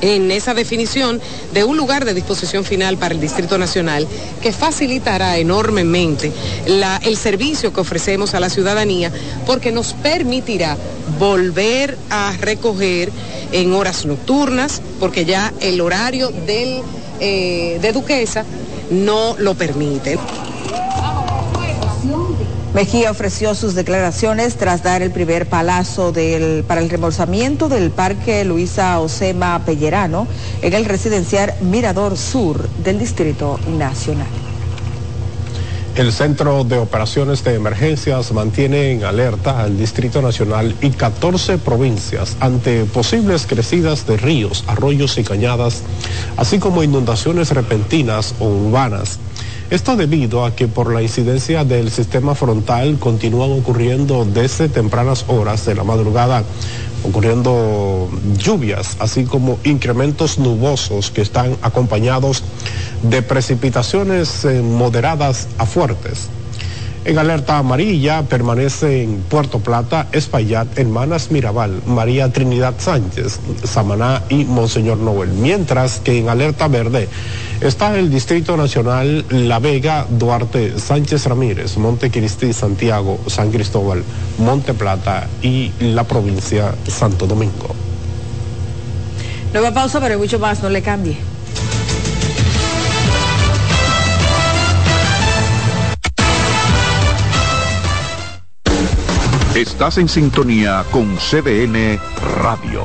[0.00, 1.20] en esa definición
[1.52, 4.06] de un lugar de disposición final para el Distrito Nacional
[4.42, 6.32] que facilitará enormemente
[6.66, 9.10] el servicio que ofrecemos a la ciudadanía
[9.46, 10.76] porque nos permitirá
[11.18, 13.10] volver a recoger
[13.52, 16.82] en horas nocturnas porque ya el horario del,
[17.20, 18.44] eh, de Duquesa
[18.90, 20.18] no lo permite.
[22.78, 26.12] Mejía ofreció sus declaraciones tras dar el primer palazo
[26.68, 30.28] para el remolsamiento del Parque Luisa Osema Pellerano
[30.62, 34.28] en el residencial Mirador Sur del Distrito Nacional.
[35.96, 42.36] El Centro de Operaciones de Emergencias mantiene en alerta al Distrito Nacional y 14 provincias
[42.38, 45.82] ante posibles crecidas de ríos, arroyos y cañadas,
[46.36, 49.18] así como inundaciones repentinas o urbanas
[49.70, 55.66] esto debido a que por la incidencia del sistema frontal continúan ocurriendo desde tempranas horas
[55.66, 56.42] de la madrugada
[57.04, 62.42] ocurriendo lluvias, así como incrementos nubosos que están acompañados
[63.02, 66.28] de precipitaciones eh, moderadas a fuertes.
[67.04, 74.44] En alerta amarilla permanece en Puerto Plata, Espaillat, Hermanas Mirabal, María Trinidad Sánchez, Samaná y
[74.44, 75.30] Monseñor Noel.
[75.30, 77.08] Mientras que en alerta verde
[77.60, 84.02] está el Distrito Nacional La Vega, Duarte, Sánchez Ramírez, Montecristi, Santiago, San Cristóbal,
[84.38, 87.74] Monte Plata y la provincia Santo Domingo.
[89.52, 91.16] Nueva pausa, pero mucho más, no le cambie.
[99.54, 101.98] Estás en sintonía con CDN
[102.42, 102.84] Radio.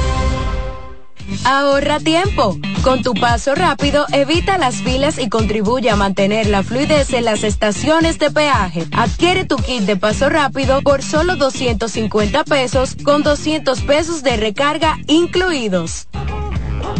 [1.45, 2.57] Ahorra tiempo.
[2.83, 7.43] Con tu paso rápido, evita las filas y contribuye a mantener la fluidez en las
[7.43, 8.85] estaciones de peaje.
[8.91, 14.97] Adquiere tu kit de paso rápido por solo 250 pesos con 200 pesos de recarga
[15.07, 16.07] incluidos.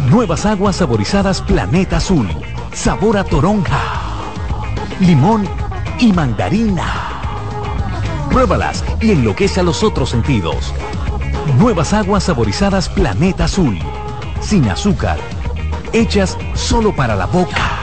[0.08, 2.28] Nuevas aguas saborizadas Planeta Azul.
[2.72, 3.80] Sabor a toronja,
[5.00, 5.48] limón
[5.98, 7.20] y mandarina.
[8.30, 10.72] Pruébalas y enloquece a los otros sentidos.
[11.58, 13.78] Nuevas aguas saborizadas Planeta Azul
[14.42, 15.18] sin azúcar,
[15.92, 17.78] hechas solo para la boca.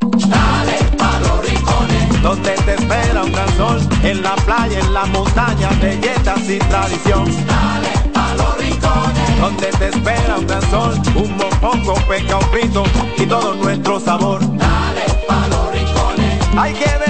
[0.00, 5.06] Dale pa los rincones, donde te espera un gran sol, en la playa, en la
[5.06, 7.24] montaña, belletas y tradición.
[7.46, 12.84] Dale pa los rincones, donde te espera un gran sol, un mopongo, peca, un frito
[13.16, 14.40] y todo nuestro sabor.
[14.40, 17.09] Dale pa los rincones, hay que ver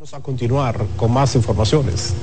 [0.06, 2.14] Vamos a continuar con más informaciones.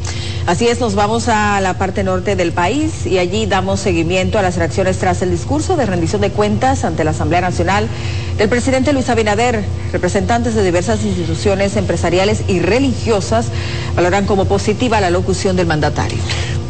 [0.46, 4.42] Así es, nos vamos a la parte norte del país y allí damos seguimiento a
[4.42, 7.88] las reacciones tras el discurso de rendición de cuentas ante la Asamblea Nacional
[8.38, 9.64] del presidente Luis Abinader.
[9.90, 13.48] Representantes de diversas instituciones empresariales y religiosas
[13.96, 16.18] valoran como positiva la locución del mandatario.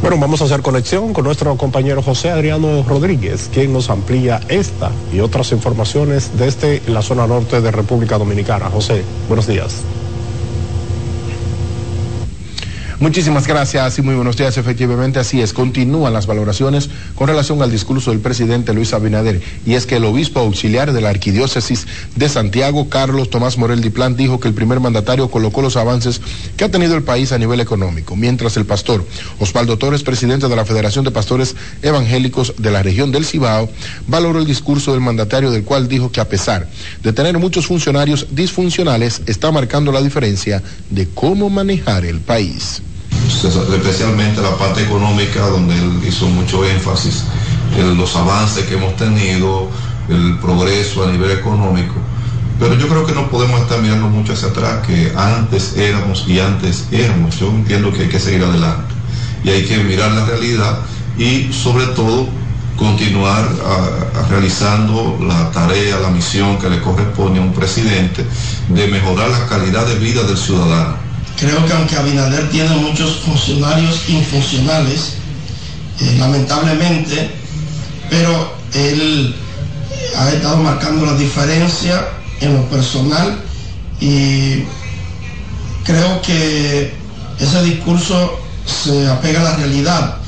[0.01, 4.89] Bueno, vamos a hacer conexión con nuestro compañero José Adriano Rodríguez, quien nos amplía esta
[5.13, 8.71] y otras informaciones desde la zona norte de República Dominicana.
[8.71, 9.83] José, buenos días.
[12.99, 14.57] Muchísimas gracias y muy buenos días.
[14.57, 15.51] Efectivamente, así es.
[15.51, 19.41] Continúan las valoraciones con relación al discurso del presidente Luis Abinader.
[19.65, 24.15] Y es que el obispo auxiliar de la arquidiócesis de Santiago, Carlos Tomás Morel Diplán,
[24.15, 26.21] dijo que el primer mandatario colocó los avances
[26.55, 28.15] que ha tenido el país a nivel económico.
[28.15, 29.05] Mientras el pastor
[29.39, 33.69] Osvaldo Torres, presidente de la Federación de Pastores Evangélicos de la región del Cibao,
[34.07, 36.69] valoró el discurso del mandatario, del cual dijo que a pesar
[37.01, 42.81] de tener muchos funcionarios disfuncionales, está marcando la diferencia de cómo manejar el país
[43.25, 47.23] especialmente la parte económica, donde él hizo mucho énfasis
[47.77, 49.69] en los avances que hemos tenido,
[50.09, 51.95] el progreso a nivel económico.
[52.59, 56.39] Pero yo creo que no podemos estar mirando mucho hacia atrás, que antes éramos y
[56.39, 57.39] antes éramos.
[57.39, 58.93] Yo entiendo que hay que seguir adelante
[59.43, 60.79] y hay que mirar la realidad
[61.17, 62.27] y sobre todo
[62.77, 63.47] continuar
[64.29, 68.25] realizando la tarea, la misión que le corresponde a un presidente
[68.69, 74.07] de mejorar la calidad de vida del ciudadano Creo que aunque Abinader tiene muchos funcionarios
[74.07, 75.13] infuncionales,
[75.99, 77.31] eh, lamentablemente,
[78.09, 79.35] pero él
[80.17, 82.07] ha estado marcando la diferencia
[82.39, 83.39] en lo personal
[83.99, 84.63] y
[85.83, 86.93] creo que
[87.39, 90.22] ese discurso se apega a la realidad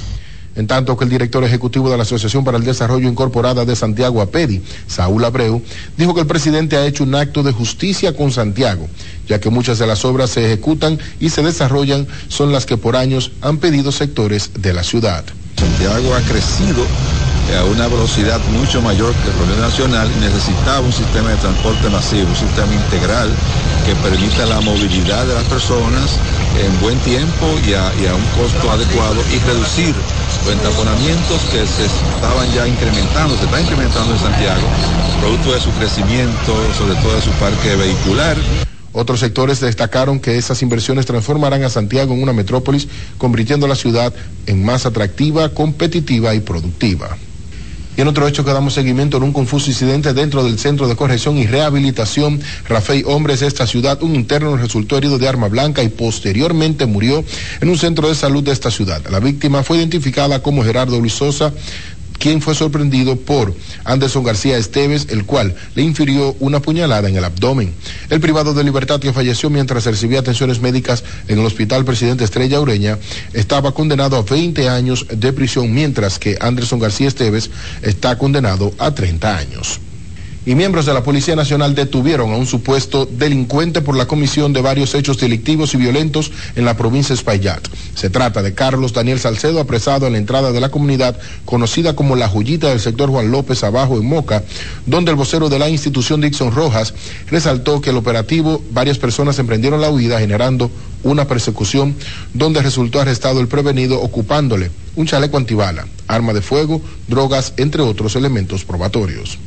[0.56, 4.22] en tanto que el director ejecutivo de la Asociación para el Desarrollo Incorporada de Santiago,
[4.22, 5.62] APEDI, Saúl Abreu,
[5.98, 8.88] dijo que el presidente ha hecho un acto de justicia con Santiago,
[9.28, 12.96] ya que muchas de las obras se ejecutan y se desarrollan son las que por
[12.96, 15.26] años han pedido sectores de la ciudad.
[15.58, 16.86] Santiago ha crecido
[17.54, 22.30] a una velocidad mucho mayor que el promedio nacional necesitaba un sistema de transporte masivo,
[22.30, 23.30] un sistema integral
[23.86, 26.18] que permita la movilidad de las personas
[26.58, 29.94] en buen tiempo y a, a un costo adecuado y reducir
[30.44, 34.68] los entaponamientos que se estaban ya incrementando, se está incrementando en Santiago,
[35.22, 38.38] producto de su crecimiento, sobre todo de su parque vehicular.
[38.94, 42.88] Otros sectores destacaron que esas inversiones transformarán a Santiago en una metrópolis,
[43.18, 44.14] convirtiendo la ciudad
[44.46, 47.18] en más atractiva, competitiva y productiva.
[47.98, 50.96] Y en otro hecho que damos seguimiento en un confuso incidente dentro del Centro de
[50.96, 55.82] Corrección y Rehabilitación Rafael Hombres de esta ciudad, un interno resultó herido de arma blanca
[55.82, 57.24] y posteriormente murió
[57.62, 59.02] en un centro de salud de esta ciudad.
[59.10, 61.54] La víctima fue identificada como Gerardo Luis Sosa,
[62.18, 63.54] quien fue sorprendido por
[63.84, 67.74] Anderson García Esteves, el cual le infirió una puñalada en el abdomen.
[68.10, 72.60] El privado de libertad que falleció mientras recibía atenciones médicas en el Hospital Presidente Estrella
[72.60, 72.98] Ureña
[73.34, 77.50] estaba condenado a 20 años de prisión, mientras que Anderson García Esteves
[77.82, 79.80] está condenado a 30 años
[80.46, 84.62] y miembros de la Policía Nacional detuvieron a un supuesto delincuente por la comisión de
[84.62, 87.68] varios hechos delictivos y violentos en la provincia de Espaillat.
[87.96, 92.16] Se trata de Carlos Daniel Salcedo, apresado en la entrada de la comunidad conocida como
[92.16, 94.44] la joyita del sector Juan López abajo en Moca,
[94.86, 96.94] donde el vocero de la institución Dixon Rojas
[97.28, 100.70] resaltó que el operativo varias personas emprendieron la huida generando
[101.04, 101.96] una persecución
[102.34, 108.16] donde resultó arrestado el prevenido ocupándole un chaleco antibala, arma de fuego, drogas, entre otros
[108.16, 109.38] elementos probatorios.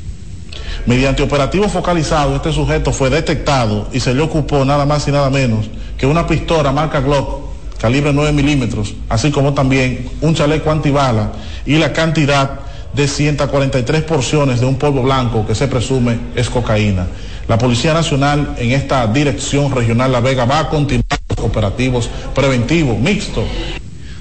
[0.89, 5.29] Mediante operativo focalizado, este sujeto fue detectado y se le ocupó nada más y nada
[5.29, 5.67] menos
[5.99, 7.43] que una pistola marca Glock,
[7.79, 11.33] calibre 9 milímetros, así como también un chaleco antibala
[11.67, 12.61] y la cantidad
[12.95, 17.07] de 143 porciones de un polvo blanco que se presume es cocaína.
[17.49, 22.99] La Policía Nacional en esta dirección regional La Vega va a continuar los operativos preventivos
[22.99, 23.45] mixtos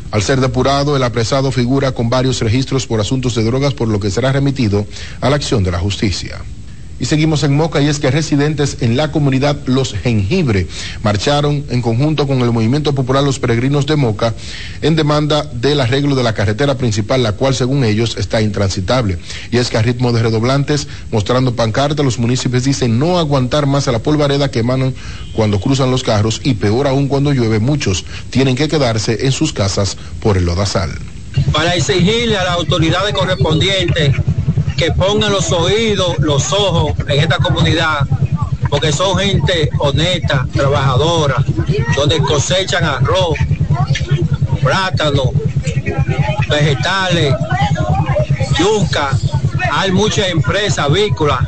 [0.10, 4.00] al ser depurado, el apresado figura con varios registros por asuntos de drogas, por lo
[4.00, 4.88] que será remitido
[5.20, 6.40] a la acción de la justicia.
[7.00, 10.68] Y seguimos en Moca y es que residentes en la comunidad Los Jengibre
[11.04, 14.34] marcharon en conjunto con el Movimiento Popular Los Peregrinos de Moca
[14.82, 19.20] en demanda del arreglo de la carretera principal, la cual según ellos está intransitable.
[19.52, 23.88] Y es que a ritmo de redoblantes, mostrando pancartas, los municipios dicen no aguantar más
[23.88, 24.96] a la polvareda que emanan
[25.34, 29.54] cuando cruzan los carros y peor aún cuando llueve, muchos tienen que quedarse en sus
[29.54, 30.90] casas por el lodazal.
[31.52, 34.14] Para exigirle a las autoridades correspondientes
[34.78, 38.06] que pongan los oídos, los ojos en esta comunidad,
[38.70, 41.44] porque son gente honesta, trabajadora,
[41.96, 43.38] donde cosechan arroz,
[44.62, 45.32] plátano,
[46.48, 47.34] vegetales,
[48.58, 49.10] yuca.
[49.72, 51.40] Hay muchas empresas avícolas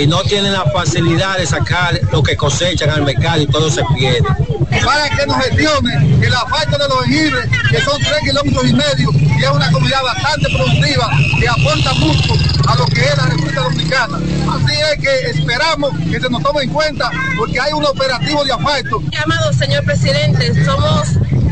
[0.00, 3.82] y no tienen la facilidad de sacar lo que cosechan al mercado y todo se
[3.96, 4.22] pierde.
[4.84, 9.10] Para que nos gestione el asfalto de los jengibres, que son tres kilómetros y medio,
[9.12, 12.34] y es una comunidad bastante productiva que aporta mucho
[12.68, 14.18] a lo que es la República Dominicana.
[14.52, 18.52] Así es que esperamos que se nos tome en cuenta porque hay un operativo de
[18.52, 19.02] asfalto.
[19.10, 21.08] Llamado señor presidente, somos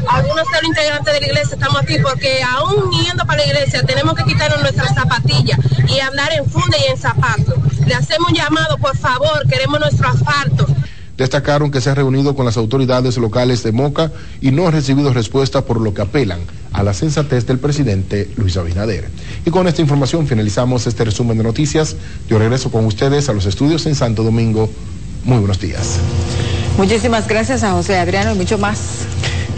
[0.09, 3.83] algunos de los integrantes de la iglesia, estamos aquí porque aún yendo para la iglesia
[3.83, 7.76] tenemos que quitarnos nuestras zapatillas y andar en funda y en zapatos.
[7.87, 10.67] Le hacemos un llamado, por favor, queremos nuestro asfalto.
[11.17, 15.13] Destacaron que se ha reunido con las autoridades locales de Moca y no ha recibido
[15.15, 16.41] respuesta por lo que apelan
[16.73, 19.09] a la sensatez del presidente Luis Abinader.
[19.47, 21.97] Y con esta información finalizamos este resumen de noticias.
[22.29, 24.69] Yo regreso con ustedes a los estudios en Santo Domingo.
[25.25, 25.99] Muy buenos días.
[26.77, 29.06] Muchísimas gracias a José Adriano y mucho más.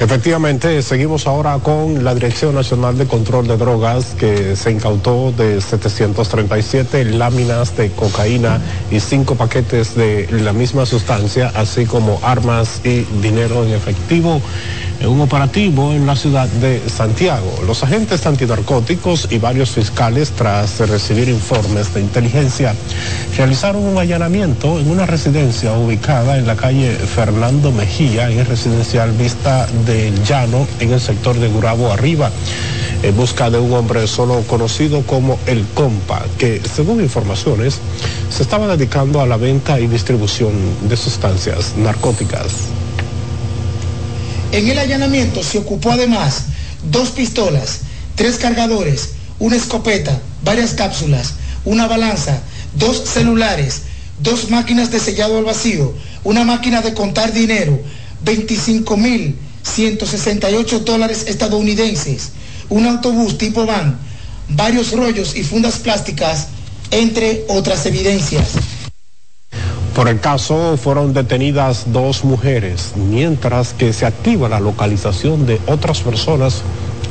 [0.01, 5.61] Efectivamente, seguimos ahora con la Dirección Nacional de Control de Drogas que se incautó de
[5.61, 8.61] 737 láminas de cocaína
[8.93, 14.41] y cinco paquetes de la misma sustancia, así como armas y dinero en efectivo
[15.01, 17.61] en un operativo en la ciudad de Santiago.
[17.67, 22.75] Los agentes antinarcóticos y varios fiscales, tras recibir informes de inteligencia,
[23.37, 29.13] realizaron un allanamiento en una residencia ubicada en la calle Fernando Mejía, en el residencial
[29.13, 32.31] Vista del Llano, en el sector de Gurabo Arriba
[33.03, 37.79] en busca de un hombre solo conocido como El Compa, que según informaciones
[38.29, 40.53] se estaba dedicando a la venta y distribución
[40.89, 42.71] de sustancias narcóticas.
[44.53, 46.45] En el allanamiento se ocupó además
[46.91, 47.81] dos pistolas,
[48.15, 51.35] tres cargadores, una escopeta, varias cápsulas,
[51.65, 52.41] una balanza,
[52.75, 53.83] dos celulares,
[54.21, 55.95] dos máquinas de sellado al vacío,
[56.25, 57.79] una máquina de contar dinero,
[58.25, 62.31] 25.168 dólares estadounidenses,
[62.71, 63.99] un autobús tipo van,
[64.49, 66.47] varios rollos y fundas plásticas,
[66.91, 68.49] entre otras evidencias.
[69.99, 76.03] Por el caso fueron detenidas dos mujeres, mientras que se activa la localización de otras
[76.03, 76.63] personas,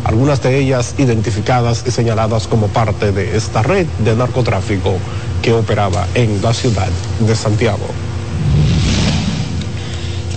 [0.06, 4.94] algunas de ellas identificadas y señaladas como parte de esta red de narcotráfico
[5.42, 6.88] que operaba en la ciudad
[7.20, 8.07] de Santiago.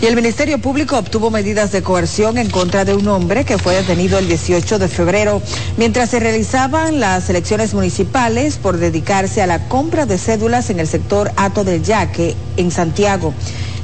[0.02, 3.74] Y el Ministerio Público obtuvo medidas de coerción en contra de un hombre que fue
[3.74, 5.42] detenido el 18 de febrero
[5.76, 10.86] mientras se realizaban las elecciones municipales por dedicarse a la compra de cédulas en el
[10.86, 13.34] sector Ato del Yaque, en Santiago.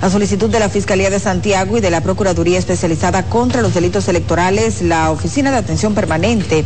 [0.01, 4.09] A solicitud de la Fiscalía de Santiago y de la Procuraduría Especializada contra los Delitos
[4.09, 6.65] Electorales, la Oficina de Atención Permanente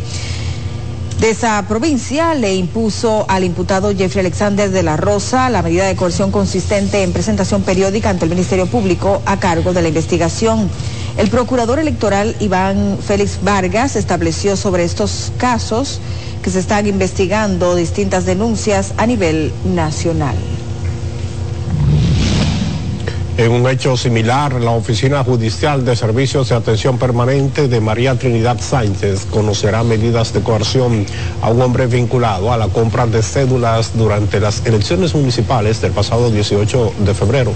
[1.20, 5.94] de esa provincia le impuso al imputado Jeffrey Alexander de la Rosa la medida de
[5.94, 10.70] coerción consistente en presentación periódica ante el Ministerio Público a cargo de la investigación.
[11.18, 16.00] El procurador electoral Iván Félix Vargas estableció sobre estos casos
[16.42, 20.36] que se están investigando distintas denuncias a nivel nacional.
[23.40, 28.60] En un hecho similar, la Oficina Judicial de Servicios de Atención Permanente de María Trinidad
[28.60, 31.06] Sánchez conocerá medidas de coerción
[31.40, 36.30] a un hombre vinculado a la compra de cédulas durante las elecciones municipales del pasado
[36.30, 37.54] 18 de febrero.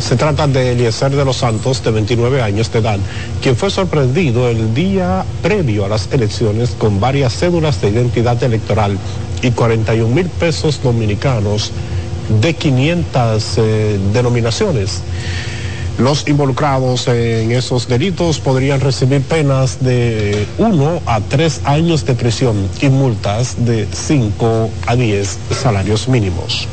[0.00, 2.98] Se trata de Eliezer de los Santos, de 29 años de edad,
[3.40, 8.98] quien fue sorprendido el día previo a las elecciones con varias cédulas de identidad electoral
[9.42, 11.70] y 41 mil pesos dominicanos
[12.40, 15.02] de 500 eh, denominaciones.
[15.98, 22.56] Los involucrados en esos delitos podrían recibir penas de 1 a 3 años de prisión
[22.80, 26.66] y multas de 5 a 10 salarios mínimos.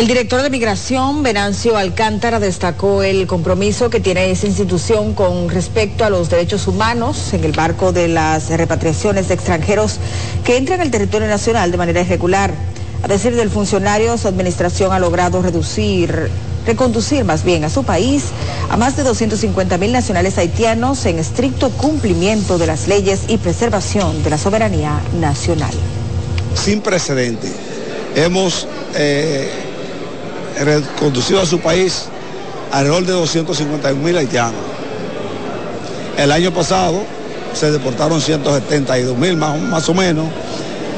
[0.00, 6.06] El director de Migración, Venancio Alcántara, destacó el compromiso que tiene esa institución con respecto
[6.06, 9.98] a los derechos humanos en el marco de las repatriaciones de extranjeros
[10.42, 12.50] que entran al territorio nacional de manera irregular.
[13.02, 16.30] A decir del funcionario, su administración ha logrado reducir,
[16.64, 18.24] reconducir más bien a su país
[18.70, 24.22] a más de 250 mil nacionales haitianos en estricto cumplimiento de las leyes y preservación
[24.24, 25.74] de la soberanía nacional.
[26.54, 27.52] Sin precedente.
[28.16, 29.69] Hemos eh,
[30.58, 32.06] reconducido a su país
[32.72, 34.60] alrededor de 251 mil haitianos.
[36.16, 37.02] El año pasado
[37.54, 40.26] se deportaron 172 mil más, más o menos.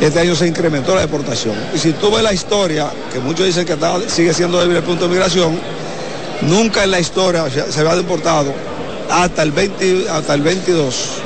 [0.00, 1.55] Este año se incrementó la deportación.
[1.74, 4.82] Y si tú ves la historia, que muchos dicen que está, sigue siendo débil el
[4.82, 5.59] punto de migración,
[6.42, 8.53] nunca en la historia se había deportado
[9.11, 11.22] hasta el, 20, hasta el 22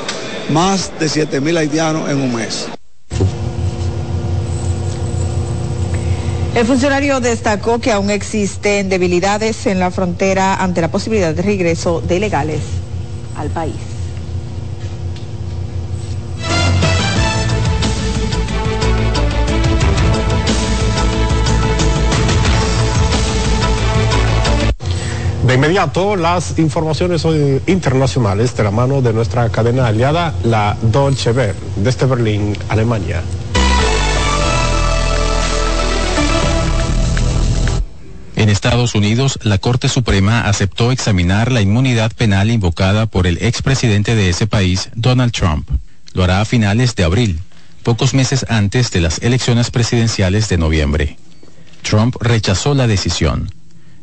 [0.51, 2.66] más de 7 mil haitianos en un mes.
[6.57, 12.00] El funcionario destacó que aún existen debilidades en la frontera ante la posibilidad de regreso
[12.00, 12.61] de ilegales
[13.36, 13.74] al país.
[25.46, 27.26] De inmediato, las informaciones
[27.66, 33.20] internacionales de la mano de nuestra cadena aliada, la Deutsche Welle, desde Berlín, Alemania.
[38.47, 44.14] En Estados Unidos, la Corte Suprema aceptó examinar la inmunidad penal invocada por el expresidente
[44.14, 45.68] de ese país, Donald Trump.
[46.12, 47.40] Lo hará a finales de abril,
[47.82, 51.16] pocos meses antes de las elecciones presidenciales de noviembre.
[51.82, 53.51] Trump rechazó la decisión.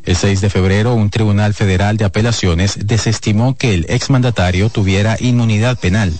[0.04, 5.78] El 6 de febrero, un tribunal federal de apelaciones desestimó que el exmandatario tuviera inmunidad
[5.78, 6.12] penal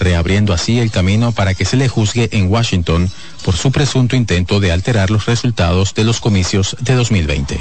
[0.00, 3.10] reabriendo así el camino para que se le juzgue en Washington
[3.44, 7.58] por su presunto intento de alterar los resultados de los comicios de 2020.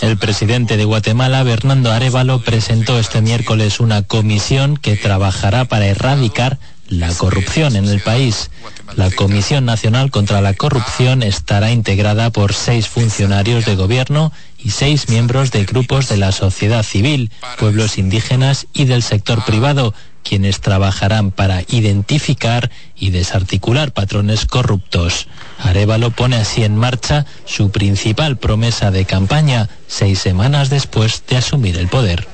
[0.00, 6.58] El presidente de Guatemala, Bernardo Arevalo, presentó este miércoles una comisión que trabajará para erradicar
[6.88, 8.50] la corrupción en el país.
[8.96, 15.08] La Comisión Nacional contra la Corrupción estará integrada por seis funcionarios de gobierno y seis
[15.08, 21.30] miembros de grupos de la sociedad civil, pueblos indígenas y del sector privado quienes trabajarán
[21.30, 25.28] para identificar y desarticular patrones corruptos.
[25.58, 31.76] Arevalo pone así en marcha su principal promesa de campaña seis semanas después de asumir
[31.76, 32.33] el poder.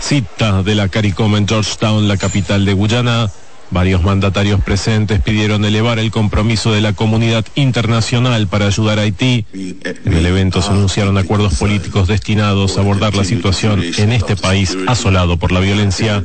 [0.00, 3.30] Cita de la CARICOM en Georgetown, la capital de Guyana,
[3.70, 9.46] Varios mandatarios presentes pidieron elevar el compromiso de la comunidad internacional para ayudar a Haití.
[9.52, 14.76] En el evento se anunciaron acuerdos políticos destinados a abordar la situación en este país
[14.86, 16.24] asolado por la violencia.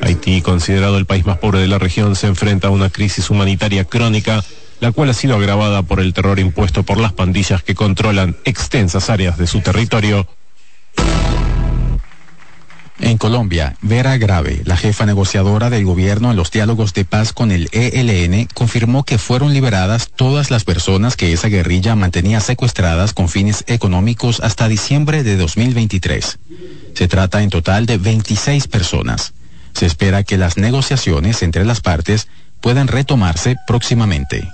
[0.00, 3.84] Haití, considerado el país más pobre de la región, se enfrenta a una crisis humanitaria
[3.84, 4.42] crónica,
[4.80, 9.10] la cual ha sido agravada por el terror impuesto por las pandillas que controlan extensas
[9.10, 10.26] áreas de su territorio.
[13.00, 17.52] En Colombia, Vera Grave, la jefa negociadora del gobierno en los diálogos de paz con
[17.52, 23.28] el ELN, confirmó que fueron liberadas todas las personas que esa guerrilla mantenía secuestradas con
[23.28, 26.38] fines económicos hasta diciembre de 2023.
[26.94, 29.32] Se trata en total de 26 personas.
[29.74, 32.26] Se espera que las negociaciones entre las partes
[32.60, 34.48] puedan retomarse próximamente.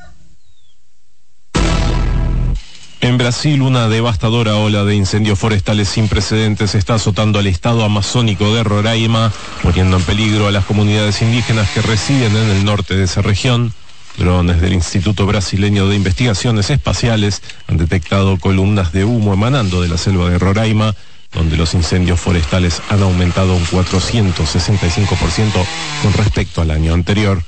[3.04, 8.54] En Brasil, una devastadora ola de incendios forestales sin precedentes está azotando al estado amazónico
[8.54, 9.30] de Roraima,
[9.62, 13.74] poniendo en peligro a las comunidades indígenas que residen en el norte de esa región.
[14.16, 19.98] Drones del Instituto Brasileño de Investigaciones Espaciales han detectado columnas de humo emanando de la
[19.98, 20.94] selva de Roraima,
[21.30, 25.66] donde los incendios forestales han aumentado un 465%
[26.02, 27.42] con respecto al año anterior.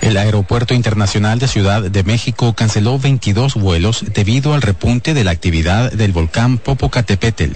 [0.00, 5.30] El Aeropuerto Internacional de Ciudad de México canceló 22 vuelos debido al repunte de la
[5.30, 7.52] actividad del volcán Popocatépetl.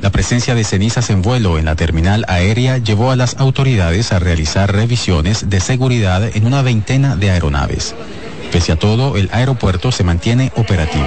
[0.00, 4.18] La presencia de cenizas en vuelo en la terminal aérea llevó a las autoridades a
[4.18, 7.94] realizar revisiones de seguridad en una veintena de aeronaves.
[8.52, 11.06] Pese a todo, el aeropuerto se mantiene operativo.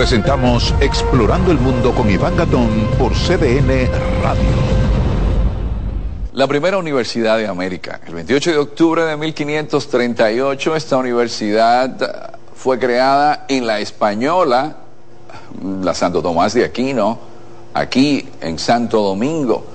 [0.00, 3.86] Presentamos Explorando el Mundo con Iván Gatón por CDN
[4.22, 4.42] Radio.
[6.32, 8.00] La primera universidad de América.
[8.06, 14.78] El 28 de octubre de 1538 esta universidad fue creada en la Española,
[15.82, 17.18] la Santo Tomás de Aquino,
[17.74, 19.66] aquí en Santo Domingo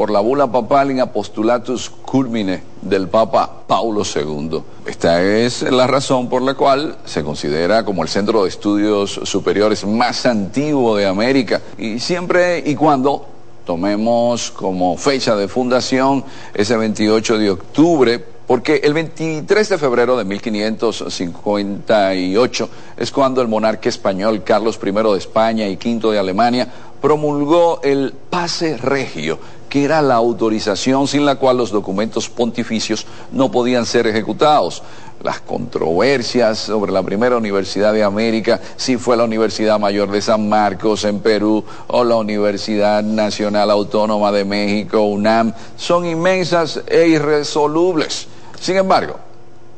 [0.00, 4.62] por la bula papal in apostulatus culmine del Papa Paulo II.
[4.86, 9.86] Esta es la razón por la cual se considera como el centro de estudios superiores
[9.86, 13.26] más antiguo de América y siempre y cuando
[13.66, 16.24] tomemos como fecha de fundación
[16.54, 23.90] ese 28 de octubre porque el 23 de febrero de 1558 es cuando el monarca
[23.90, 29.38] español Carlos I de España y V de Alemania promulgó el pase regio,
[29.70, 34.82] que era la autorización sin la cual los documentos pontificios no podían ser ejecutados.
[35.22, 40.48] Las controversias sobre la primera universidad de América, si fue la Universidad Mayor de San
[40.48, 48.26] Marcos en Perú o la Universidad Nacional Autónoma de México, UNAM, son inmensas e irresolubles.
[48.58, 49.16] Sin embargo,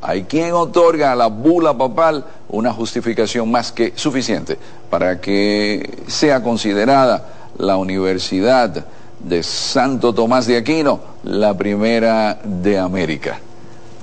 [0.01, 4.57] hay quien otorga a la bula papal una justificación más que suficiente
[4.89, 8.87] para que sea considerada la Universidad
[9.25, 13.39] de Santo Tomás de Aquino la primera de América.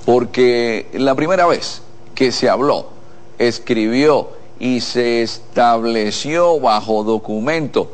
[0.04, 1.82] Porque la primera vez
[2.14, 2.88] que se habló,
[3.38, 7.90] escribió y se estableció bajo documento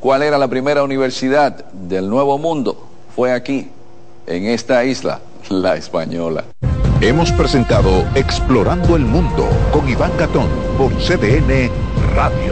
[0.00, 3.70] cuál era la primera universidad del Nuevo Mundo fue aquí,
[4.26, 6.44] en esta isla, la española.
[7.00, 10.48] Hemos presentado Explorando el Mundo con Iván Gatón
[10.78, 11.70] por CDN
[12.14, 12.51] Radio.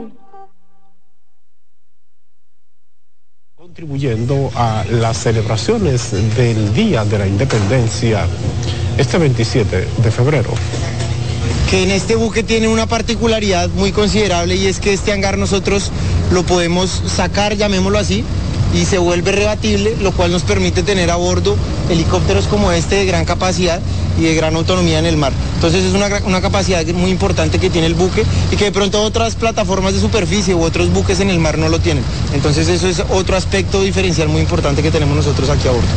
[3.81, 8.27] Contribuyendo a las celebraciones del Día de la Independencia
[8.95, 10.51] este 27 de febrero.
[11.67, 15.89] que en este buque tiene una particularidad muy considerable y es que este hangar nosotros
[16.31, 18.23] lo podemos sacar, llamémoslo así,
[18.71, 21.55] y se vuelve rebatible, lo cual nos permite tener a bordo
[21.89, 23.81] helicópteros como este de gran capacidad
[24.21, 25.33] y de gran autonomía en el mar.
[25.55, 29.01] Entonces es una, una capacidad muy importante que tiene el buque y que de pronto
[29.01, 32.03] otras plataformas de superficie u otros buques en el mar no lo tienen.
[32.33, 35.87] Entonces eso es otro aspecto diferencial muy importante que tenemos nosotros aquí a bordo.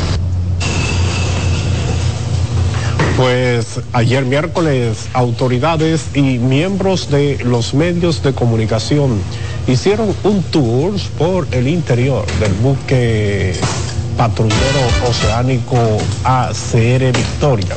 [3.16, 9.20] Pues ayer miércoles autoridades y miembros de los medios de comunicación
[9.68, 13.54] hicieron un tour por el interior del buque
[14.16, 15.76] patrullero oceánico
[16.24, 17.76] ACR Victoria,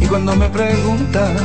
[0.00, 1.36] Y cuando me preguntan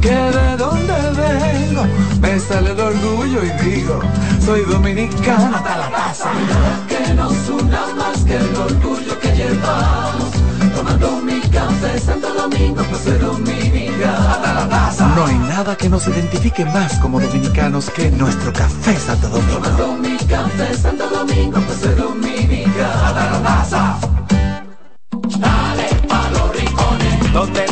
[0.00, 1.86] que de dónde vengo,
[2.20, 4.00] me sale el orgullo y digo,
[4.44, 6.30] soy dominicano hasta la taza.
[6.88, 10.30] Que nos una más que el orgullo que llevamos,
[10.74, 15.06] tomando mi café Santo Domingo, pues soy dominicano hasta la taza.
[15.14, 19.60] No hay nada que nos identifique más como dominicanos que nuestro café Santo Domingo.
[19.60, 23.96] Tomando mi café Santo Domingo, pues soy dominicano hasta la taza.
[25.38, 27.71] Dale pa' los rincones, donde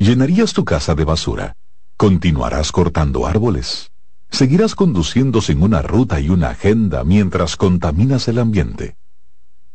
[0.00, 1.56] ¿Llenarías tu casa de basura?
[1.98, 3.90] ¿Continuarás cortando árboles?
[4.30, 8.96] ¿Seguirás conduciendo sin una ruta y una agenda mientras contaminas el ambiente?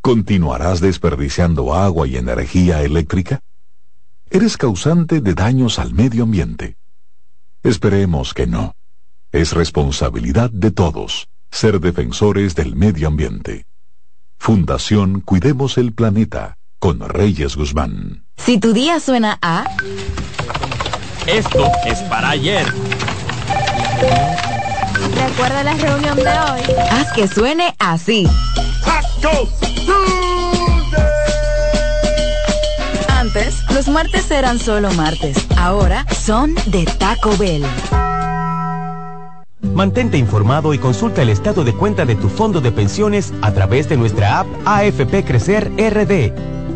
[0.01, 3.39] ¿Continuarás desperdiciando agua y energía eléctrica?
[4.31, 6.75] Eres causante de daños al medio ambiente.
[7.61, 8.73] Esperemos que no.
[9.31, 13.67] Es responsabilidad de todos ser defensores del medio ambiente.
[14.39, 18.23] Fundación Cuidemos el Planeta con Reyes Guzmán.
[18.37, 19.65] Si tu día suena a...
[21.27, 22.65] Esto es para ayer.
[25.15, 26.61] Recuerda la reunión de hoy.
[26.91, 28.27] Haz que suene así.
[33.09, 35.47] Antes, los martes eran solo martes.
[35.57, 37.65] Ahora son de Taco Bell.
[39.73, 43.89] Mantente informado y consulta el estado de cuenta de tu fondo de pensiones a través
[43.89, 46.31] de nuestra app AFP Crecer RD,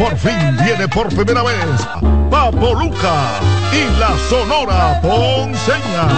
[0.00, 1.86] Por fin viene por primera vez
[2.30, 3.38] Papo Luca
[3.70, 6.08] y la Sonora Ponceña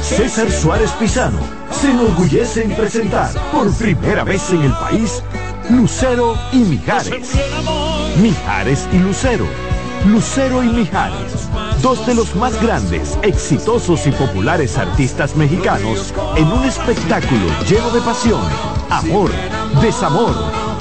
[0.04, 1.40] César Suárez Pisano
[1.72, 5.24] se enorgullece en presentar por primera vez en el país
[5.70, 7.32] Lucero y Mijares.
[8.22, 9.46] Mijares y Lucero.
[10.06, 11.39] Lucero y Mijares,
[11.82, 18.02] dos de los más grandes, exitosos y populares artistas mexicanos en un espectáculo lleno de
[18.02, 18.42] pasión,
[18.90, 19.32] amor,
[19.82, 20.36] desamor,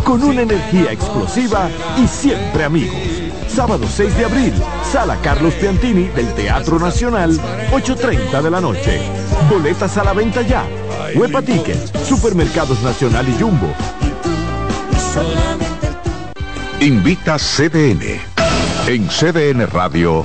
[0.05, 2.97] con una energía explosiva y siempre amigos.
[3.49, 4.55] Sábado 6 de abril,
[4.93, 7.33] Sala Carlos Piantini del Teatro Nacional,
[7.73, 9.01] 8.30 de la noche.
[9.51, 10.65] Boletas a la venta ya.
[11.15, 13.73] Huepa Tickets, Supermercados Nacional y Jumbo.
[16.81, 18.21] Invita CDN.
[18.87, 20.25] En CDN Radio,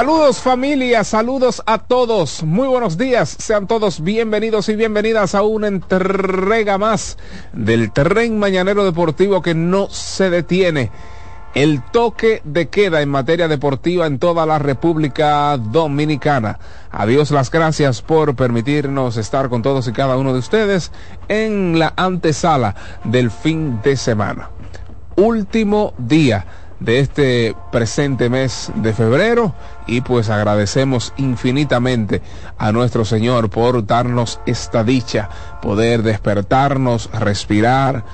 [0.00, 5.68] Saludos familia, saludos a todos, muy buenos días, sean todos bienvenidos y bienvenidas a una
[5.68, 7.18] entrega más
[7.52, 10.90] del tren mañanero deportivo que no se detiene.
[11.52, 16.58] El toque de queda en materia deportiva en toda la República Dominicana.
[16.90, 20.92] Adiós las gracias por permitirnos estar con todos y cada uno de ustedes
[21.28, 22.74] en la antesala
[23.04, 24.48] del fin de semana.
[25.16, 26.46] Último día
[26.80, 29.54] de este presente mes de febrero
[29.86, 32.22] y pues agradecemos infinitamente
[32.58, 35.28] a nuestro Señor por darnos esta dicha,
[35.62, 38.04] poder despertarnos, respirar,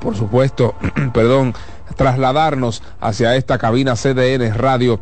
[0.00, 0.74] por supuesto,
[1.12, 1.54] perdón,
[1.96, 5.00] trasladarnos hacia esta cabina CDN Radio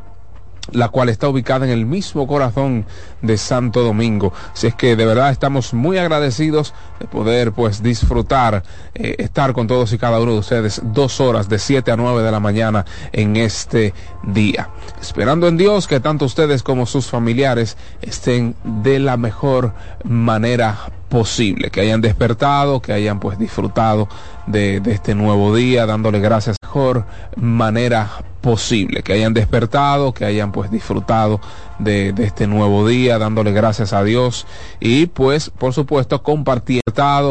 [0.73, 2.87] la cual está ubicada en el mismo corazón
[3.23, 4.33] de Santo Domingo.
[4.53, 8.63] Si es que de verdad estamos muy agradecidos de poder pues disfrutar,
[8.95, 12.23] eh, estar con todos y cada uno de ustedes dos horas de 7 a 9
[12.23, 14.71] de la mañana en este día.
[15.01, 21.71] Esperando en Dios que tanto ustedes como sus familiares estén de la mejor manera posible,
[21.71, 24.09] que hayan despertado, que hayan pues disfrutado
[24.51, 27.05] de, de este nuevo día, dándole gracias mejor
[27.37, 28.09] manera
[28.41, 31.41] posible, que hayan despertado, que hayan pues disfrutado
[31.79, 34.47] de, de, este nuevo día, dándole gracias a Dios.
[34.79, 36.81] Y pues por supuesto compartiendo,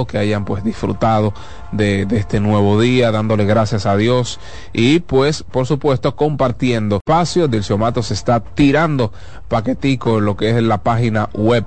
[0.08, 1.34] que hayan pues disfrutado
[1.72, 4.40] de, de este nuevo día, dándole gracias a Dios.
[4.74, 7.52] Y pues por supuesto compartiendo espacios.
[7.52, 9.12] Dilcio se está tirando
[9.48, 11.66] paquetico lo que es la página web